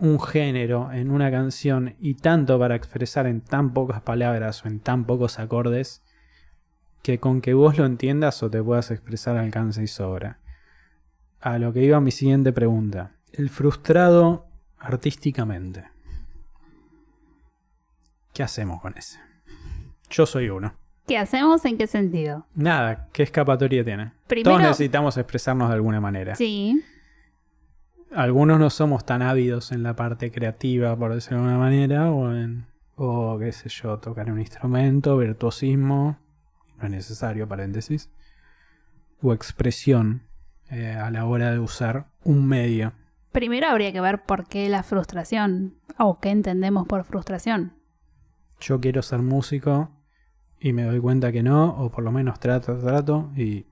[0.00, 4.80] un género, en una canción, y tanto para expresar en tan pocas palabras o en
[4.80, 6.02] tan pocos acordes,
[7.02, 10.38] que con que vos lo entiendas o te puedas expresar alcanza y sobra.
[11.40, 13.12] A lo que iba mi siguiente pregunta.
[13.32, 14.46] El frustrado
[14.78, 15.84] artísticamente.
[18.32, 19.18] ¿Qué hacemos con ese?
[20.10, 20.74] Yo soy uno.
[21.06, 21.64] ¿Qué hacemos?
[21.64, 22.46] ¿En qué sentido?
[22.54, 24.12] Nada, ¿qué escapatoria tiene?
[24.26, 26.34] Primero- Todos necesitamos expresarnos de alguna manera.
[26.34, 26.82] Sí.
[28.14, 32.32] Algunos no somos tan ávidos en la parte creativa, por decirlo de alguna manera, o
[32.32, 36.16] en, o qué sé yo, tocar un instrumento, virtuosismo,
[36.78, 38.08] no es necesario, paréntesis,
[39.20, 40.22] o expresión
[40.70, 42.92] eh, a la hora de usar un medio.
[43.32, 47.72] Primero habría que ver por qué la frustración o qué entendemos por frustración.
[48.66, 49.90] Yo quiero ser músico
[50.58, 53.66] y me doy cuenta que no, o por lo menos trato, trato, y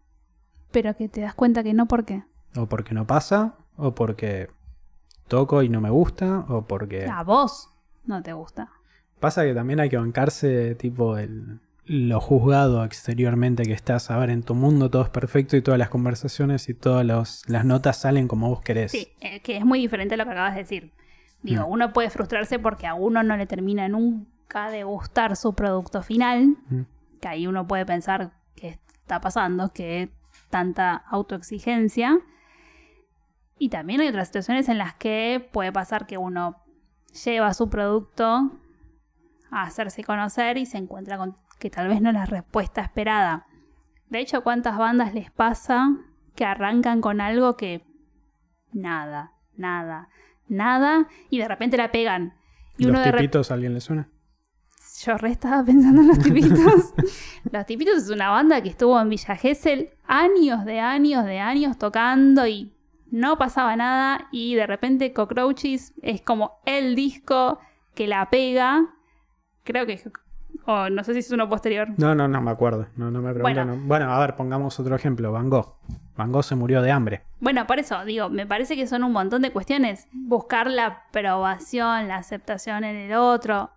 [0.71, 2.25] Pero que te das cuenta que no, ¿por qué?
[2.57, 4.51] o porque no pasa, o porque
[5.29, 7.07] toco y no me gusta, o porque...
[7.07, 7.71] A vos
[8.05, 8.71] no te gusta.
[9.21, 14.11] Pasa que también hay que bancarse tipo el, lo juzgado exteriormente que estás.
[14.11, 17.49] A ver, en tu mundo todo es perfecto y todas las conversaciones y todas los-
[17.49, 18.93] las notas salen como vos querés.
[18.93, 20.93] Sí, eh, que es muy diferente a lo que acabas de decir.
[21.43, 21.71] Digo, Mm.
[21.71, 24.29] uno puede frustrarse porque a uno no le termina nunca
[24.61, 26.83] de gustar su producto final, Mm.
[27.21, 30.11] que ahí uno puede pensar qué está pasando, que
[30.51, 32.19] tanta autoexigencia.
[33.59, 36.57] Y también hay otras situaciones en las que puede pasar que uno
[37.25, 38.51] lleva su producto
[39.51, 43.47] a hacerse conocer y se encuentra con que tal vez no es la respuesta esperada.
[44.09, 45.91] De hecho, ¿cuántas bandas les pasa
[46.35, 47.85] que arrancan con algo que
[48.73, 50.09] nada, nada,
[50.49, 52.35] nada y de repente la pegan?
[52.79, 54.09] Y ¿Los uno de repente tipitos a alguien le suena?
[55.05, 56.95] Yo re estaba pensando en los tipitos.
[57.51, 61.79] los tipitos es una banda que estuvo en Villa Gesell años de años de años
[61.79, 62.73] tocando y
[63.11, 67.59] no pasaba nada y de repente Cockroaches es como el disco
[67.95, 68.87] que la pega.
[69.65, 70.03] Creo que
[70.65, 71.89] o no sé si es uno posterior.
[71.97, 72.87] No, no, no me acuerdo.
[72.97, 73.43] No, no me pregunto.
[73.43, 73.77] Bueno.
[73.77, 73.87] no.
[73.87, 75.33] Bueno, a ver, pongamos otro ejemplo.
[75.33, 75.75] Van Gogh.
[76.17, 77.23] Van Gogh se murió de hambre.
[77.41, 80.09] Bueno, por eso digo, me parece que son un montón de cuestiones.
[80.13, 83.71] Buscar la aprobación, la aceptación en el otro.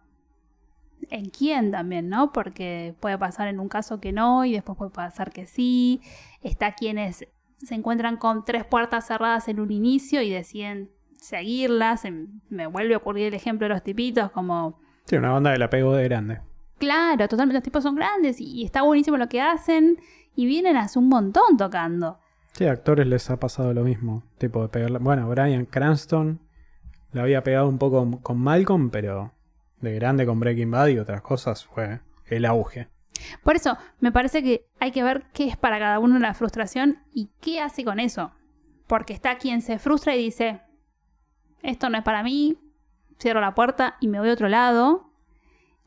[1.09, 2.31] ¿En quién también, no?
[2.31, 6.01] Porque puede pasar en un caso que no y después puede pasar que sí.
[6.41, 7.27] Está quienes
[7.57, 12.01] se encuentran con tres puertas cerradas en un inicio y deciden seguirlas.
[12.01, 14.79] Se- Me vuelve a ocurrir el ejemplo de los tipitos como...
[15.05, 16.39] Sí, una banda que la pegó de grande.
[16.79, 19.97] Claro, totalmente los tipos son grandes y, y está buenísimo lo que hacen
[20.35, 22.19] y vienen hace un montón tocando.
[22.53, 24.23] Sí, a actores les ha pasado lo mismo.
[24.39, 24.97] Tipo de pegarla.
[24.99, 26.39] Bueno, Brian Cranston
[27.11, 29.31] la había pegado un poco con Malcolm, pero
[29.81, 32.89] de grande con Breaking Bad y otras cosas fue el auge.
[33.43, 36.99] Por eso, me parece que hay que ver qué es para cada uno la frustración
[37.13, 38.31] y qué hace con eso.
[38.87, 40.61] Porque está quien se frustra y dice,
[41.61, 42.57] esto no es para mí,
[43.19, 45.11] cierro la puerta y me voy a otro lado.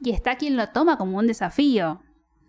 [0.01, 2.03] Y está quien lo toma como un desafío.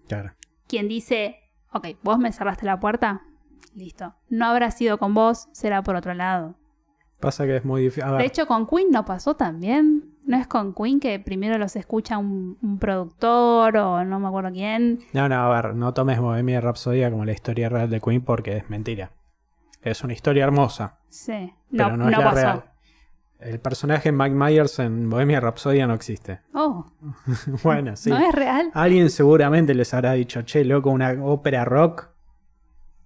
[0.08, 0.34] Claro.
[0.68, 1.40] Quien dice,
[1.72, 3.24] ok, vos me cerraste la puerta,
[3.76, 4.16] listo.
[4.30, 6.56] No habrá sido con vos, será por otro lado.
[7.20, 8.18] Pasa que es muy difícil.
[8.18, 10.06] De hecho, con Queen no pasó también.
[10.26, 14.52] No es con Queen que primero los escucha un, un productor o no me acuerdo
[14.52, 15.00] quién.
[15.14, 18.58] no, no, a ver, no tomes Bohemia Rhapsody como la historia real de Queen porque
[18.58, 19.12] es mentira.
[19.82, 22.36] Es una historia hermosa, Sí, pero no, no, es no la pasó.
[22.36, 22.64] real.
[23.40, 26.42] El personaje Mike Myers en Bohemia Rhapsody no existe.
[26.54, 26.86] Oh,
[27.64, 28.10] bueno, sí.
[28.10, 28.70] ¿no es real?
[28.74, 32.10] Alguien seguramente les habrá dicho, che, loco, una ópera rock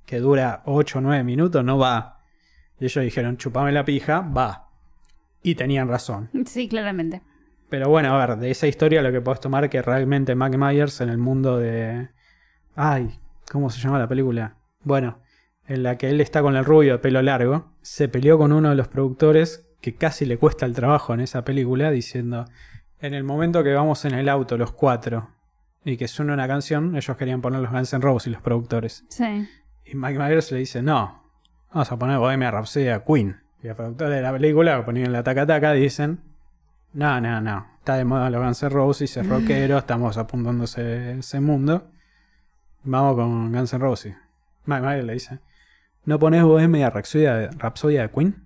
[0.05, 2.12] que dura 8 o 9 minutos no va.
[2.79, 4.69] Y ellos dijeron, chupame la pija, va.
[5.41, 6.29] Y tenían razón.
[6.45, 7.21] Sí, claramente.
[7.69, 11.01] Pero bueno, a ver, de esa historia lo que puedes tomar que realmente Mike Myers
[11.01, 12.09] en el mundo de...
[12.75, 13.19] Ay,
[13.51, 14.57] ¿cómo se llama la película?
[14.83, 15.19] Bueno,
[15.67, 18.69] en la que él está con el rubio de pelo largo, se peleó con uno
[18.69, 22.45] de los productores que casi le cuesta el trabajo en esa película diciendo,
[22.99, 25.29] en el momento que vamos en el auto los cuatro
[25.83, 29.03] y que suena una canción, ellos querían poner los Guns N' Roses y los productores.
[29.09, 29.47] Sí.
[29.83, 31.22] Y Mike Myers le dice, no,
[31.73, 33.41] vamos a poner Bohemia Rhapsody a Queen.
[33.61, 36.19] Y los productores de la película, que ponían la taca taca, dicen,
[36.93, 41.19] no, no, no, está de moda los Guns N' Roses, es rockero, estamos apuntando ese,
[41.19, 41.89] ese mundo.
[42.83, 44.15] Vamos con Guns N' Roses.
[44.65, 45.39] Mike Myers le dice,
[46.05, 48.43] no pones Bohemia Rhapsodia, Rhapsodia de Queen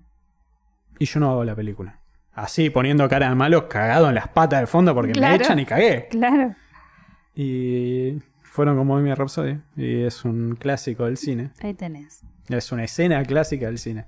[0.99, 1.99] y yo no hago la película.
[2.33, 5.65] Así, poniendo cara de malo, cagado en las patas del fondo porque me echan y
[5.65, 6.07] cagué.
[6.09, 6.55] Claro.
[7.35, 8.19] Y
[8.57, 11.51] fueron con Bohemia Rhapsody y es un clásico del cine.
[11.61, 12.23] Ahí tenés.
[12.49, 14.07] Es una escena clásica del cine.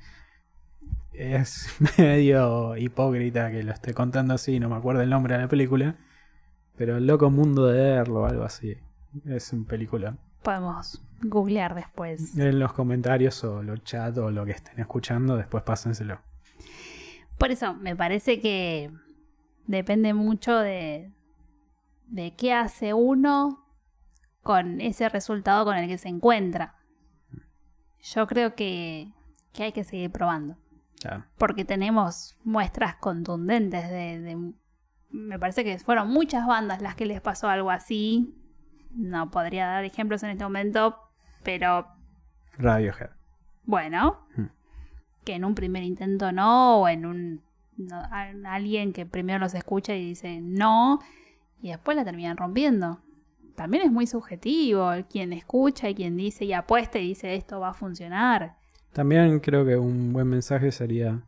[1.13, 1.67] Es
[1.99, 5.97] medio hipócrita que lo esté contando así, no me acuerdo el nombre de la película.
[6.75, 8.75] Pero El Loco Mundo de Earl o algo así.
[9.23, 10.17] Es un película.
[10.41, 12.35] Podemos googlear después.
[12.35, 16.21] En los comentarios o los chats o lo que estén escuchando, después pásenselo.
[17.37, 18.89] Por eso, me parece que
[19.67, 21.11] depende mucho de,
[22.07, 23.68] de qué hace uno
[24.43, 26.75] con ese resultado con el que se encuentra.
[28.01, 29.11] Yo creo que,
[29.53, 30.57] que hay que seguir probando.
[31.37, 34.53] Porque tenemos muestras contundentes de, de-
[35.11, 38.35] Me parece que fueron muchas bandas las que les pasó algo así.
[38.91, 40.97] No podría dar ejemplos en este momento,
[41.43, 41.87] pero
[42.57, 43.11] Radiohead.
[43.63, 44.47] bueno, Hmm.
[45.23, 47.41] que en un primer intento no, o en un
[48.45, 50.99] alguien que primero los escucha y dice no,
[51.61, 52.99] y después la terminan rompiendo.
[53.59, 57.71] También es muy subjetivo quien escucha y quien dice y apuesta y dice esto va
[57.71, 58.55] a funcionar.
[58.93, 61.19] También creo que un buen mensaje sería: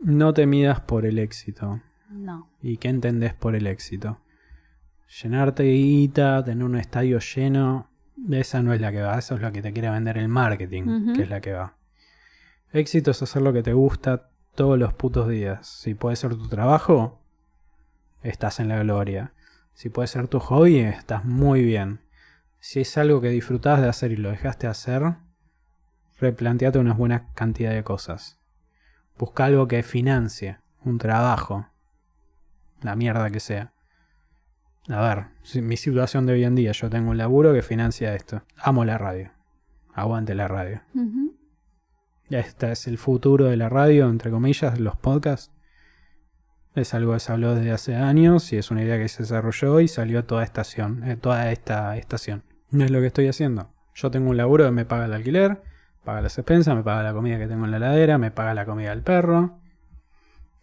[0.00, 1.80] No te midas por el éxito.
[2.10, 2.48] No.
[2.60, 4.18] ¿Y qué entendés por el éxito?
[5.22, 7.88] Llenarte de guita, tener un estadio lleno,
[8.32, 11.14] esa no es la que va, eso es lo que te quiere vender el marketing,
[11.14, 11.76] que es la que va.
[12.72, 15.68] Éxito es hacer lo que te gusta todos los putos días.
[15.68, 17.20] Si puede ser tu trabajo,
[18.24, 19.34] estás en la gloria.
[19.76, 22.00] Si puede ser tu hobby, estás muy bien.
[22.60, 25.02] Si es algo que disfrutás de hacer y lo dejaste de hacer,
[26.18, 28.40] replanteate una buena cantidad de cosas.
[29.18, 31.68] Busca algo que financie, un trabajo,
[32.80, 33.74] la mierda que sea.
[34.88, 35.26] A ver,
[35.62, 38.44] mi situación de hoy en día, yo tengo un laburo que financia esto.
[38.56, 39.30] Amo la radio.
[39.92, 40.80] Aguante la radio.
[40.94, 41.36] Ujú.
[42.30, 45.52] Este es el futuro de la radio, entre comillas, los podcasts.
[46.76, 49.80] Es algo que se habló desde hace años y es una idea que se desarrolló
[49.80, 52.44] y salió toda estación, eh, toda esta estación.
[52.70, 53.70] No es lo que estoy haciendo.
[53.94, 55.62] Yo tengo un laburo que me paga el alquiler,
[56.04, 58.66] paga las expensas, me paga la comida que tengo en la heladera, me paga la
[58.66, 59.58] comida del perro,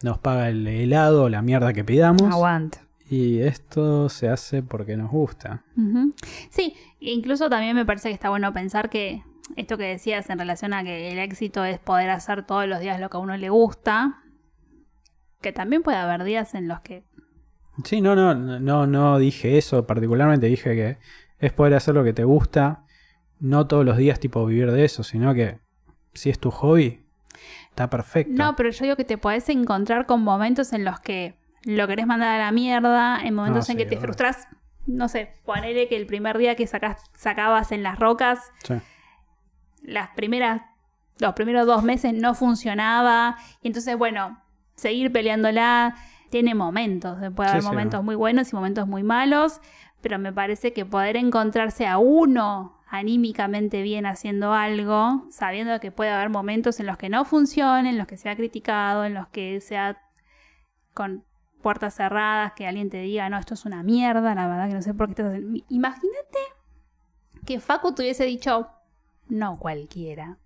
[0.04, 2.32] nos paga el helado la mierda que pidamos.
[2.32, 2.78] Aguante.
[3.10, 5.64] Y esto se hace porque nos gusta.
[5.76, 6.14] Ujú.
[6.52, 9.24] Sí, e incluso también me parece que está bueno pensar que
[9.56, 13.00] esto que decías en relación a que el éxito es poder hacer todos los días
[13.00, 14.23] lo que a uno le gusta,
[15.44, 17.04] que también puede haber días en los que
[17.84, 20.98] Sí, no, no, no, no dije eso particularmente, dije que
[21.40, 22.84] es poder hacer lo que te gusta,
[23.40, 25.60] no todos los días tipo vivir de eso, sino que
[26.14, 27.04] si es tu hobby,
[27.70, 28.32] está perfecto.
[28.36, 31.36] No, pero yo digo que te podés encontrar con momentos en los que
[31.66, 34.48] lo querés mandar a la mierda, en momentos No, en que te frustras.
[34.86, 38.76] No sé, ponele que el primer día que sacas, sacabas en las rocas, Sí.
[39.82, 40.62] las primeras,
[41.20, 43.38] los primeros dos meses no funcionaba.
[43.62, 44.43] Y entonces, bueno,
[44.76, 45.96] seguir peleándola
[46.30, 47.18] tiene momentos.
[47.36, 49.62] Puede haber sí, momentos muy buenos y momentos muy malos.
[50.02, 56.12] Pero me parece que poder encontrarse a uno anímicamente bien haciendo algo, sabiendo que puede
[56.12, 59.62] haber momentos en los que no funcione, en los que sea criticado, en los que
[59.62, 60.00] sea
[60.94, 61.24] con
[61.64, 64.82] puertas cerradas, que alguien te diga, no, esto es una mierda, la verdad que no
[64.84, 65.66] sé por qué estás haciendo.
[65.70, 66.40] Imagínate
[67.46, 68.70] que Facu te hubiese dicho,
[69.28, 70.38] no cualquiera.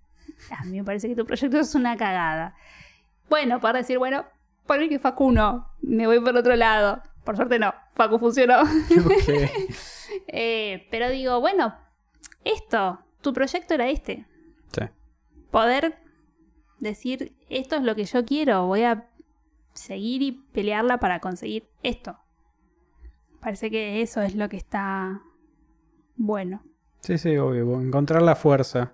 [0.57, 2.55] A mí me parece que tu proyecto es una cagada.
[3.29, 4.25] Bueno, para decir, bueno,
[4.65, 7.01] por que Facu no, me voy por otro lado.
[7.23, 8.63] Por suerte no, Facu funcionó.
[10.27, 11.75] Eh, pero digo, bueno,
[12.45, 14.25] esto, tu proyecto era este.
[14.71, 14.85] Sí.
[15.51, 15.97] Poder
[16.79, 19.09] decir, esto es lo que yo quiero, voy a
[19.73, 22.17] seguir y pelearla para conseguir esto.
[23.41, 25.21] Parece que eso es lo que está
[26.15, 26.63] bueno.
[27.01, 27.79] Sí, sí, obvio.
[27.79, 28.93] Encontrar la fuerza.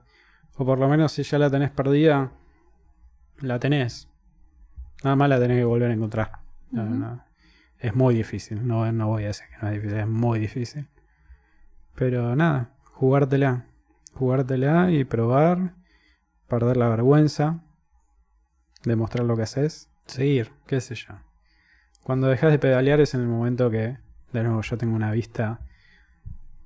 [0.55, 2.31] O por lo menos si ya la tenés perdida,
[3.39, 4.09] la tenés.
[5.03, 6.31] Nada más la tenés que volver a encontrar.
[6.71, 6.93] No, Ujú.
[6.95, 7.23] no.
[7.79, 8.65] Es muy difícil.
[8.65, 10.87] No, no voy a decir que no es difícil, es muy difícil.
[11.95, 13.65] Pero nada, jugártela.
[14.13, 15.73] Jugártela y probar.
[16.47, 17.59] Perder la vergüenza.
[18.85, 19.89] Demostrar lo que haces.
[20.05, 21.13] Seguir, qué sé yo.
[22.03, 23.97] Cuando dejas de pedalear es en el momento que,
[24.33, 25.59] de nuevo, yo tengo una vista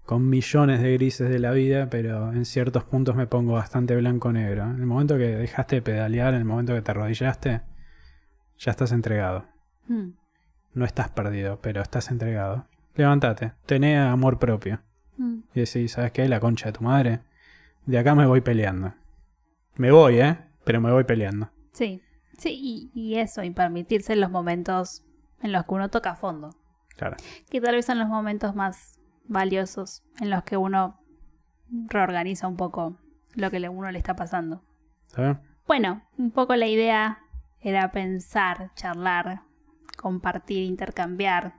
[0.04, 4.64] con millones de grises de la vida, pero en ciertos puntos me pongo bastante blanco-negro.
[4.64, 7.62] En el momento que dejaste de pedalear, en el momento que te arrodillaste,
[8.58, 9.46] ya estás entregado.
[9.88, 10.10] Mm.
[10.74, 12.68] No estás perdido, pero estás entregado.
[12.96, 14.82] Levántate, tené amor propio.
[15.18, 15.40] Mm.
[15.54, 16.28] Y decís, ¿sabes qué?
[16.28, 17.22] La concha de tu madre.
[17.86, 18.94] De acá me voy peleando.
[19.76, 20.38] Me voy, ¿eh?
[20.64, 21.50] Pero me voy peleando.
[21.72, 22.02] Sí,
[22.38, 25.06] sí, y, y eso, y permitirse los momentos
[25.42, 26.50] en los que uno toca a fondo.
[26.96, 27.18] Claro.
[27.50, 31.00] Que tal vez son los momentos más valiosos en los que uno
[31.70, 32.98] reorganiza un poco
[33.36, 34.64] lo que uno le está pasando.
[35.68, 37.20] Bueno, un poco la idea
[37.62, 39.42] era pensar, charlar,
[39.98, 41.54] compartir, intercambiar,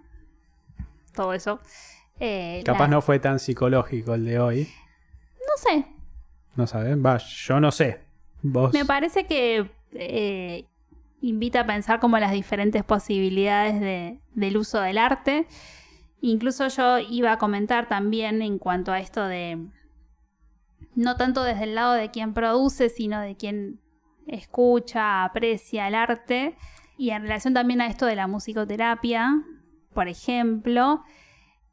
[1.14, 1.61] todo eso.
[2.20, 4.68] Eh, Capaz la- no fue tan psicológico el de hoy.
[5.40, 5.86] No sé,
[6.57, 6.96] No sabes.
[7.05, 8.01] Va, yo no sé.
[8.42, 8.72] Vos.
[8.72, 10.64] me parece que eh,
[11.20, 15.46] invita a pensar como las diferentes posibilidades de- del uso del arte.
[16.20, 19.66] Incluso yo iba a comentar también en cuanto a esto de,
[20.94, 23.80] no tanto desde el lado de quien produce, sino de quien
[24.29, 26.57] escucha, aprecia el arte.
[26.97, 29.43] Y en relación también a esto de la musicoterapia,
[29.95, 31.03] por ejemplo,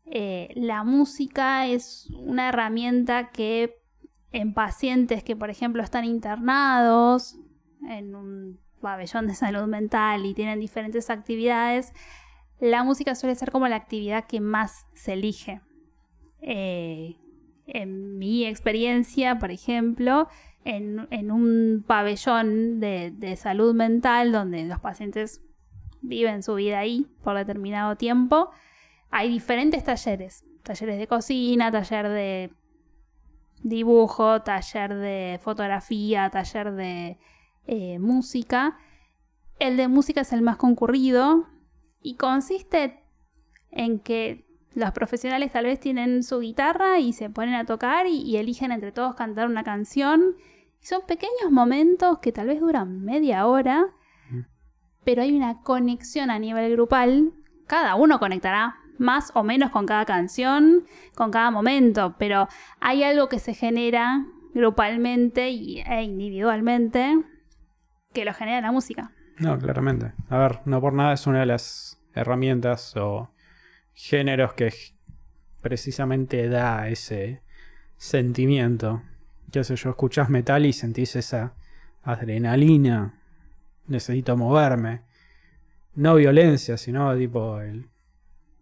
[0.06, 3.78] eh, la música es una herramienta que
[4.32, 7.38] en pacientes que, por ejemplo, están internados
[7.90, 11.94] en un pabellón de salud mental y tienen diferentes actividades,
[12.60, 15.62] la música suele ser como la actividad que más se elige.
[16.42, 17.16] Eh,
[17.68, 20.28] en mi experiencia, por ejemplo,
[20.66, 25.42] en, un pabellón de, salud mental donde los pacientes
[26.02, 28.50] viven su vida ahí por determinado tiempo,
[29.12, 30.44] hay diferentes talleres.
[30.64, 32.52] Talleres de cocina, taller de
[33.62, 37.20] dibujo, taller de fotografía, taller de
[37.68, 38.78] eh, música.
[39.60, 41.46] El de música es el más concurrido
[42.02, 43.04] y consiste
[43.70, 48.36] en que los profesionales tal vez tienen su guitarra y se ponen a tocar y
[48.36, 50.36] eligen entre todos cantar una canción.
[50.86, 53.88] Y son pequeños momentos que tal vez duran media hora,
[55.04, 57.34] pero hay una conexión a nivel grupal.
[57.66, 62.48] Cada uno conectará más o menos con cada canción, con cada momento, pero
[62.80, 67.20] hay algo que se genera grupalmente y, e individualmente
[68.14, 69.12] que lo genera la música.
[69.40, 70.14] No, claramente.
[70.30, 73.32] A ver, no por nada es una de las herramientas o
[73.94, 74.72] géneros que
[75.62, 77.42] precisamente da ese
[77.98, 79.02] sentimiento.
[79.52, 81.54] Qué sé yo, escuchás metal y sentís esa
[82.04, 83.20] adrenalina.
[83.88, 85.02] Necesito moverme.
[85.96, 87.90] No violencia, sino tipo el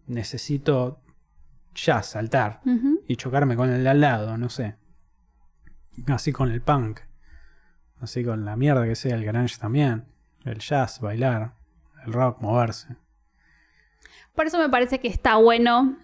[0.06, 1.00] necesito
[1.74, 2.60] ya saltar
[3.08, 4.76] y chocarme con el de al lado, no sé.
[6.06, 7.00] Así con el punk.
[8.00, 10.04] Así con la mierda que sea el grunge también.
[10.44, 11.54] El jazz, bailar.
[12.04, 12.96] El rock, moverse.
[14.34, 15.96] Por eso me parece que está bueno.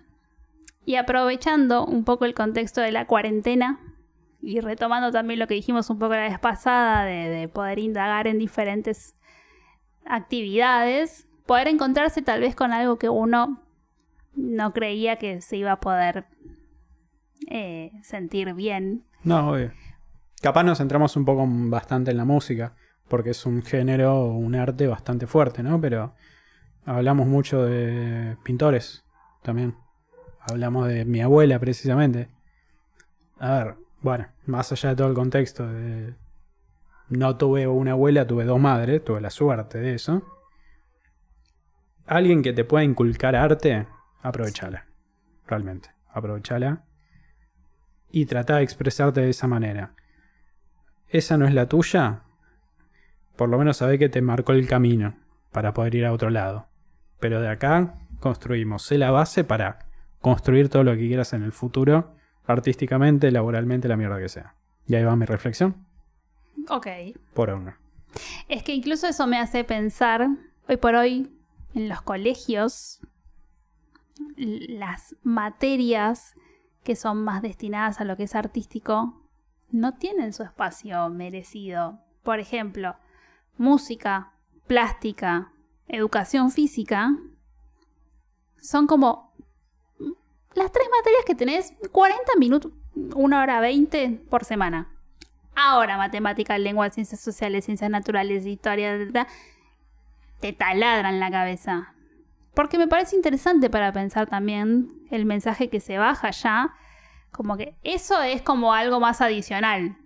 [0.84, 3.78] Y aprovechando un poco el contexto de la cuarentena
[4.42, 8.26] y retomando también lo que dijimos un poco la vez pasada de, de poder indagar
[8.26, 9.14] en diferentes
[10.04, 13.62] actividades, poder encontrarse tal vez con algo que uno
[14.34, 16.26] no creía que se iba a poder
[17.48, 19.04] eh, sentir bien.
[19.22, 19.72] No, obvio.
[20.40, 22.74] Capaz nos centramos un poco bastante en la música,
[23.08, 25.80] porque es un género, un arte bastante fuerte, ¿no?
[25.80, 26.14] Pero
[26.84, 29.04] hablamos mucho de pintores
[29.42, 29.74] también.
[30.40, 32.28] Hablamos de mi abuela precisamente.
[33.38, 36.14] A ver, bueno, más allá de todo el contexto de...
[37.08, 40.22] No tuve una abuela, tuve dos madres, tuve la suerte de eso.
[42.06, 43.86] Alguien que te pueda inculcar arte,
[44.22, 44.86] aprovechala.
[45.46, 46.84] Realmente, aprovechala.
[48.10, 49.94] Y trata de expresarte de esa manera.
[51.08, 52.22] Esa no es la tuya,
[53.40, 55.16] por lo menos sabe que te marcó el camino
[55.50, 56.68] para poder ir a otro lado.
[57.20, 58.82] Pero de acá construimos.
[58.82, 59.78] Sé la base para
[60.20, 62.14] construir todo lo que quieras en el futuro,
[62.52, 64.54] artísticamente, laboralmente, la mierda que sea.
[64.86, 65.86] Y ahí va mi reflexión.
[66.68, 66.86] Ok.
[67.34, 67.78] Por ahora.
[68.48, 70.28] Es que incluso eso me hace pensar,
[70.68, 71.32] hoy por hoy,
[71.74, 73.00] en los colegios,
[74.36, 76.34] las materias
[76.82, 79.20] que son más destinadas a lo que es artístico
[79.70, 82.00] no tienen su espacio merecido.
[82.22, 82.96] Por ejemplo,
[83.56, 84.32] música,
[84.66, 85.52] plástica,
[85.86, 87.16] educación física,
[88.60, 89.29] son como
[90.54, 92.72] las tres materias que tenés 40 minutos,
[93.14, 94.88] una hora 20 por semana.
[95.54, 98.96] Ahora, matemáticas, lengua, ciencias sociales, ciencias naturales, historia,
[100.40, 101.94] te taladran la cabeza.
[102.54, 106.74] Porque me parece interesante para pensar también el mensaje que se baja ya.
[107.30, 109.96] Como que eso es como algo más adicional.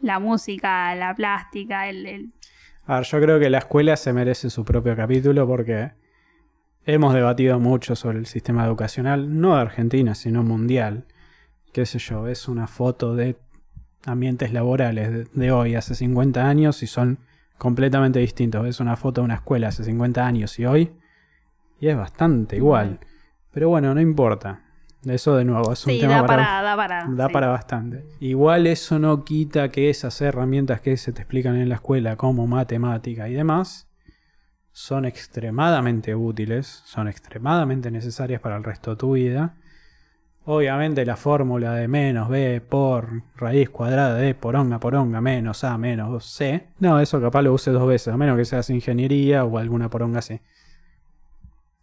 [0.00, 2.06] La música, la plástica, el...
[2.06, 2.32] el-
[2.86, 5.92] A ver, yo creo que la escuela se merece su propio capítulo porque
[6.94, 11.04] hemos debatido mucho sobre el sistema educacional, no de Argentina, sino mundial.
[11.72, 13.36] Qué sé yo, es una foto de
[14.06, 17.18] ambientes laborales de, hoy, hace 50 años, y son
[17.58, 18.66] completamente distintos.
[18.66, 20.90] Es una foto de una escuela hace 50 años y hoy,
[21.78, 23.00] y es bastante igual.
[23.52, 24.62] Pero bueno, no importa.
[25.04, 27.06] Eso de nuevo es un Sí, tema da para, para, da para.
[27.10, 27.32] Da sí.
[27.34, 28.06] para bastante.
[28.18, 32.46] Igual eso no quita que esas herramientas que se te explican en la escuela, como
[32.46, 33.87] matemática y demás,
[34.78, 39.56] son extremadamente útiles, son extremadamente necesarias para el resto de tu vida.
[40.44, 46.24] Obviamente la fórmula de menos b por raíz cuadrada de poronga poronga menos a menos
[46.26, 46.68] c.
[46.78, 50.20] No, eso capaz lo use dos veces, a menos que seas ingeniería o alguna poronga
[50.20, 50.40] así.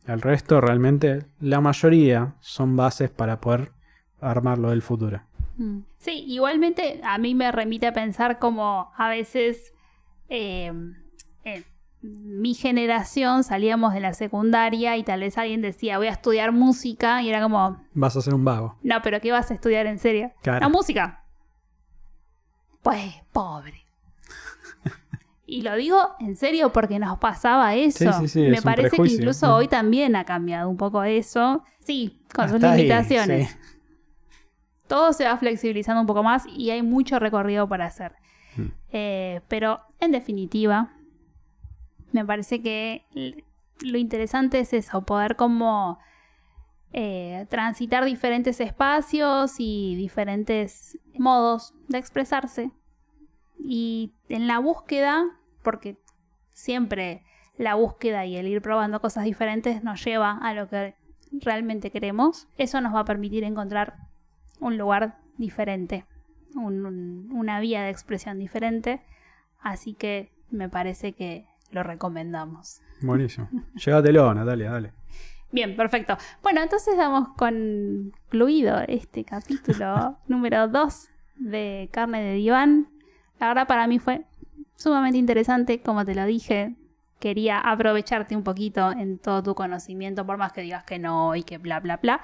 [0.08, 3.74] El resto realmente, la mayoría son bases para poder
[4.22, 5.22] armarlo del futuro.
[5.58, 5.80] Mm.
[5.98, 9.74] Sí, igualmente a mí me remite a pensar como a veces
[10.30, 10.72] eh,
[11.44, 11.75] en
[12.14, 17.22] mi generación salíamos de la secundaria y tal vez alguien decía voy a estudiar música
[17.22, 18.78] y era como, Vas a ser un vago.
[18.84, 20.32] no, pero ¿qué vas a estudiar en serio?
[20.42, 20.60] Claro.
[20.60, 21.24] La música.
[22.82, 23.84] Pues, pobre.
[25.48, 28.12] Y lo digo en serio porque nos pasaba eso.
[28.14, 29.52] Sí, sí, sí, Me es parece que incluso Mm.
[29.52, 31.64] hoy también ha cambiado un poco eso.
[31.80, 33.56] Sí, con sus Hasta ahí, limitaciones.
[34.88, 38.14] Todo se va flexibilizando un poco más y hay mucho recorrido para hacer.
[38.58, 38.64] Mm.
[38.92, 40.94] Eh, pero en definitiva,
[42.16, 43.06] me parece que
[43.82, 46.00] lo interesante es eso, poder como
[46.94, 52.72] eh, transitar diferentes espacios y diferentes modos de expresarse.
[53.60, 55.26] Y en la búsqueda,
[55.62, 55.98] porque
[56.52, 57.24] siempre
[57.58, 60.96] la búsqueda y el ir probando cosas diferentes nos lleva a lo que
[61.34, 63.96] realmente queremos, eso nos va a permitir encontrar
[64.62, 66.06] un lugar diferente,
[66.56, 69.02] un- un- una vía de expresión diferente.
[69.60, 72.82] Así que me parece que lo recomendamos.
[73.02, 73.50] Buenísimo.
[73.76, 74.94] Llévatelo, Natalia, dale.
[75.52, 76.18] Bien, perfecto.
[76.42, 82.88] Bueno, entonces damos concluido este capítulo número 2 de Carne de Diván.
[83.40, 84.26] La verdad para mí fue
[84.76, 86.76] sumamente interesante, como te lo dije.
[87.20, 91.44] Quería aprovecharte un poquito en todo tu conocimiento, por más que digas que no y
[91.44, 92.22] que bla, bla, bla.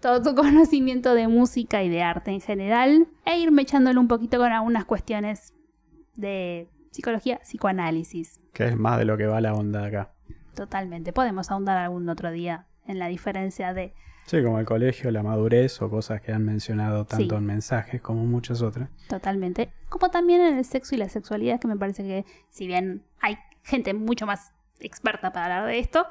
[0.00, 3.08] Todo tu conocimiento de música y de arte en general.
[3.24, 5.54] E irme echándole un poquito con algunas cuestiones
[6.16, 8.40] de psicología, psicoanálisis.
[8.52, 10.12] Que es más de lo que va la onda acá.
[10.54, 11.12] Totalmente.
[11.12, 13.94] Podemos ahondar algún otro día en la diferencia de
[14.26, 17.34] Sí, como el colegio, la madurez o cosas que han mencionado tanto Sí.
[17.34, 18.88] en mensajes como muchas otras.
[19.08, 19.72] Totalmente.
[19.88, 23.38] Como también en el sexo y la sexualidad, que me parece que si bien hay
[23.64, 26.06] gente mucho más experta para hablar de esto,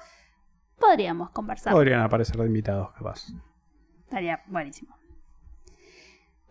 [0.80, 1.72] podríamos conversar.
[1.72, 3.28] Podrían aparecer de invitados, capaz.
[4.06, 4.96] Estaría buenísimo.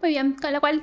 [0.00, 0.82] Muy bien, con lo cual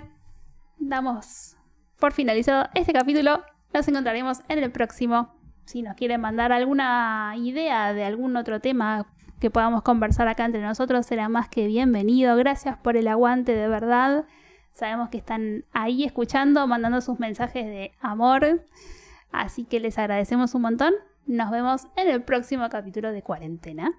[0.78, 1.58] damos
[2.00, 3.44] por finalizado este capítulo.
[3.74, 5.34] Nos encontraremos en el próximo.
[5.66, 9.08] Si nos quieren mandar alguna idea de algún otro tema
[9.40, 12.36] que podamos conversar acá entre nosotros, será más que bienvenido.
[12.38, 14.26] Gracias por el aguante de verdad.
[14.72, 18.66] Sabemos que están ahí escuchando, mandando sus mensajes de amor.
[19.32, 20.94] Así que les agradecemos un montón.
[21.26, 23.98] Nos vemos en el próximo capítulo de Cuarentena.